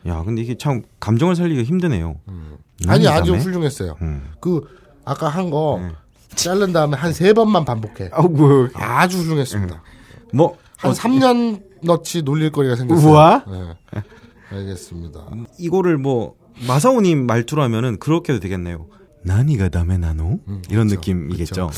[0.08, 2.16] 야, 근데 이게 참 감정을 살리기가 힘드네요.
[2.88, 3.34] 아니 나니 아주?
[3.36, 3.98] 훌륭했어요.
[4.02, 4.32] 음.
[4.40, 4.62] 그
[5.06, 5.80] 아까 한 거
[6.36, 8.10] 자른 다음에 한 세 번만 반복해.
[8.14, 9.82] 아우, 뭐, 아주 훌륭했습니다.
[10.34, 13.10] 뭐, 한 어, 3년 넣치 놀릴 거리가 생겼어요.
[13.10, 13.44] 우와.
[13.48, 14.02] 네.
[14.52, 15.26] 알겠습니다.
[15.58, 16.36] 이거를 뭐,
[16.68, 18.86] 마사오님 말투로 하면은 그렇게 도 되겠네요.
[19.24, 20.40] 나니가 다메 나노?
[20.70, 21.70] 이런 느낌이겠죠.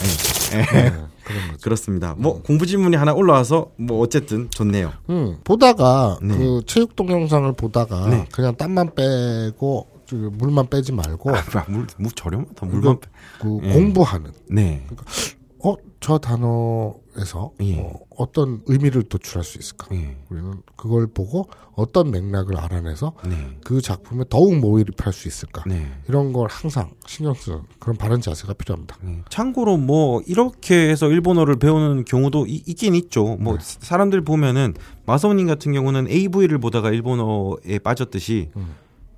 [0.54, 0.58] 예.
[0.58, 0.62] 예.
[0.64, 0.90] 네,
[1.24, 1.58] 그런 거죠.
[1.64, 2.16] 그렇습니다.
[2.18, 4.92] 뭐, 공부 질문이 하나 올라와서, 뭐, 어쨌든 좋네요.
[5.10, 6.38] 음, 보다가 네.
[6.38, 8.28] 그 체육 동영상을 보다가 네.
[8.32, 12.66] 그냥 땀만 빼고 저 물만 빼지 말고 아, 물, 물 저렴하다.
[12.66, 13.00] 물만.
[13.00, 13.08] 빼-
[13.40, 13.74] 그 예.
[13.74, 14.86] 공부하는 네.
[15.60, 17.80] 어저 단어 에서 예.
[17.80, 19.88] 어, 어떤 의미를 도출할 수 있을까?
[19.94, 20.16] 예.
[20.30, 23.58] 우리는 그걸 보고 어떤 맥락을 알아내서 네.
[23.66, 25.64] 그 작품에 더욱 몰입할 수 있을까?
[25.68, 25.88] 네.
[26.08, 28.98] 이런 걸 항상 신경 쓰는 그런 바른 자세가 필요합니다.
[29.06, 29.24] 예.
[29.30, 33.36] 참고로 뭐 이렇게 해서 일본어를 배우는 경우도 이- 있긴 있죠.
[33.38, 33.60] 뭐 네.
[33.62, 34.74] 사람들 보면은
[35.06, 38.76] 마사오님 같은 경우는 AV를 보다가 일본어에 빠졌듯이 음.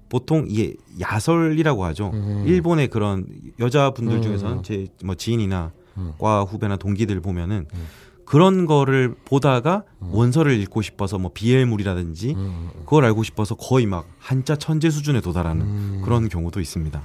[0.09, 2.11] 보통 이게 야설이라고 하죠.
[2.45, 3.25] 일본의 그런
[3.59, 5.69] 여자분들 중에서는 제 뭐 지인이나 음.
[5.69, 5.82] 과
[6.49, 7.67] 후배나 동기들 보면은
[8.25, 10.09] 그런 거를 보다가 음.
[10.13, 12.35] 원서를 읽고 싶어서 뭐 비엘물이라든지
[12.85, 16.01] 그걸 알고 싶어서 거의 막 한자 천재 수준에 도달하는 음.
[16.03, 17.01] 그런 경우도 있습니다.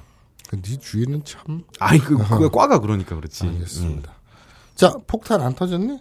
[0.49, 3.47] 그네 주위는 참 아니 그, 그 과가 그러니까 그렇지.
[3.47, 4.13] 알겠습니다.
[4.75, 6.01] 자 폭탄 안 터졌니?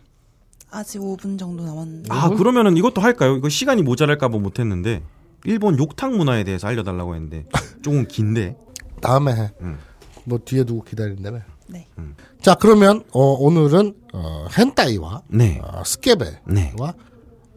[0.72, 2.10] 아직 5분 정도 남았는데.
[2.12, 3.36] 아 그러면은 이것도 할까요?
[3.36, 5.04] 이거 시간이 모자랄까 봐 못했는데
[5.46, 7.46] 일본 욕탕 문화에 대해서 알려달라고 했는데
[7.82, 8.56] 조금 긴데
[9.02, 9.52] 다음에 해.
[9.62, 9.78] 음.
[10.24, 11.40] 뭐 뒤에 두고 기다린다며.
[11.68, 11.88] 네.
[12.42, 15.60] 자 그러면 어, 오늘은 어, 헨타이와 네.
[15.64, 16.74] 어, 스케베와 네.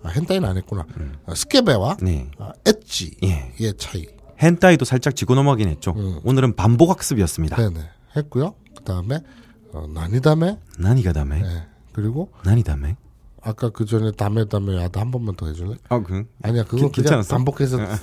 [0.03, 0.87] 아, 헨타이는 안 했구나.
[1.27, 2.31] 어, 스케베와 네.
[2.39, 3.73] 어, 엣지의 예.
[3.77, 4.07] 차이.
[4.43, 5.95] 헨타이도 살짝 짚고 넘어가긴 했죠.
[6.25, 7.57] 오늘은 반복 학습이었습니다.
[7.57, 7.81] 네네
[8.17, 8.55] 했고요.
[8.77, 9.21] 그 다음에
[9.73, 11.67] 어, 나니다메 나니가 다음에 네.
[11.93, 12.97] 그리고 난이 다음에.
[13.43, 15.75] 아까 그 전에 다메 다메 야다 한 번만 더 해줄래?
[15.89, 16.25] 아, 그.
[16.43, 17.35] 아니야 그거 괜- 그냥 괜찮았어?
[17.37, 17.99] 반복해서 아,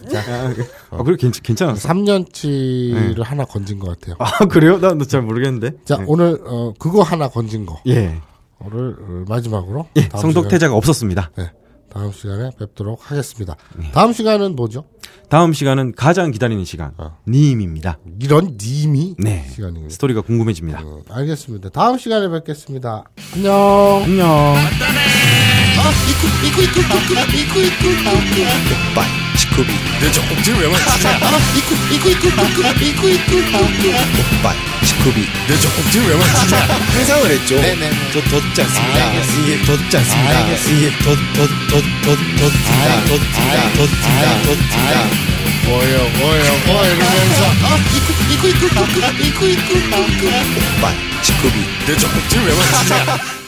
[0.91, 1.87] 아, 그래 괜찮 괜찮았어.
[1.89, 4.15] 3년치를 하나 건진 것 같아요.
[4.19, 4.77] 아, 그래요?
[4.79, 5.77] 나잘 모르겠는데.
[5.85, 6.05] 자 예.
[6.07, 7.79] 오늘 어, 그거 하나 건진 거.
[7.87, 8.19] 예.
[8.59, 11.31] 오늘 어, 마지막으로 예, 다음 성독태자가 없었습니다.
[11.37, 11.51] 네,
[11.97, 13.55] 다음 시간에 뵙도록 하겠습니다.
[13.91, 14.85] 다음 시간은 뭐죠?
[15.29, 16.93] 다음 시간은 가장 기다리는 시간.
[16.97, 17.17] 어.
[17.27, 17.97] 님입니다.
[18.21, 19.47] 이런 님이 네.
[19.49, 19.89] 시간입니다.
[19.89, 20.81] 스토리가 궁금해집니다.
[20.85, 21.69] 어, 알겠습니다.
[21.69, 23.03] 다음 시간에 뵙겠습니다.
[23.33, 24.03] 안녕.
[24.05, 24.55] 안녕.
[29.99, 31.17] 내 젖꼭지를 왜 만지냐?
[34.37, 34.53] 오빠,
[34.83, 35.27] 치쿠비.
[35.47, 36.57] 내 젖꼭지를 왜 만지냐?
[36.93, 37.55] 항상을 했죠.
[38.13, 39.11] 저 덧지 않습니다.
[39.43, 40.39] 이게 덧지 않습니다.
[40.71, 43.05] 이게 덧, 덧, 덧, 덧, 덧습니다.
[43.05, 43.73] 덧습니다.
[43.73, 44.41] 덧습니다.
[44.43, 45.07] 덧습니다.
[45.65, 47.43] 뭐요 뭐요 뭐 이러면서
[50.77, 51.55] 오빠, 치쿠비.
[51.87, 53.46] 내 젖꼭지를 왜 만지냐?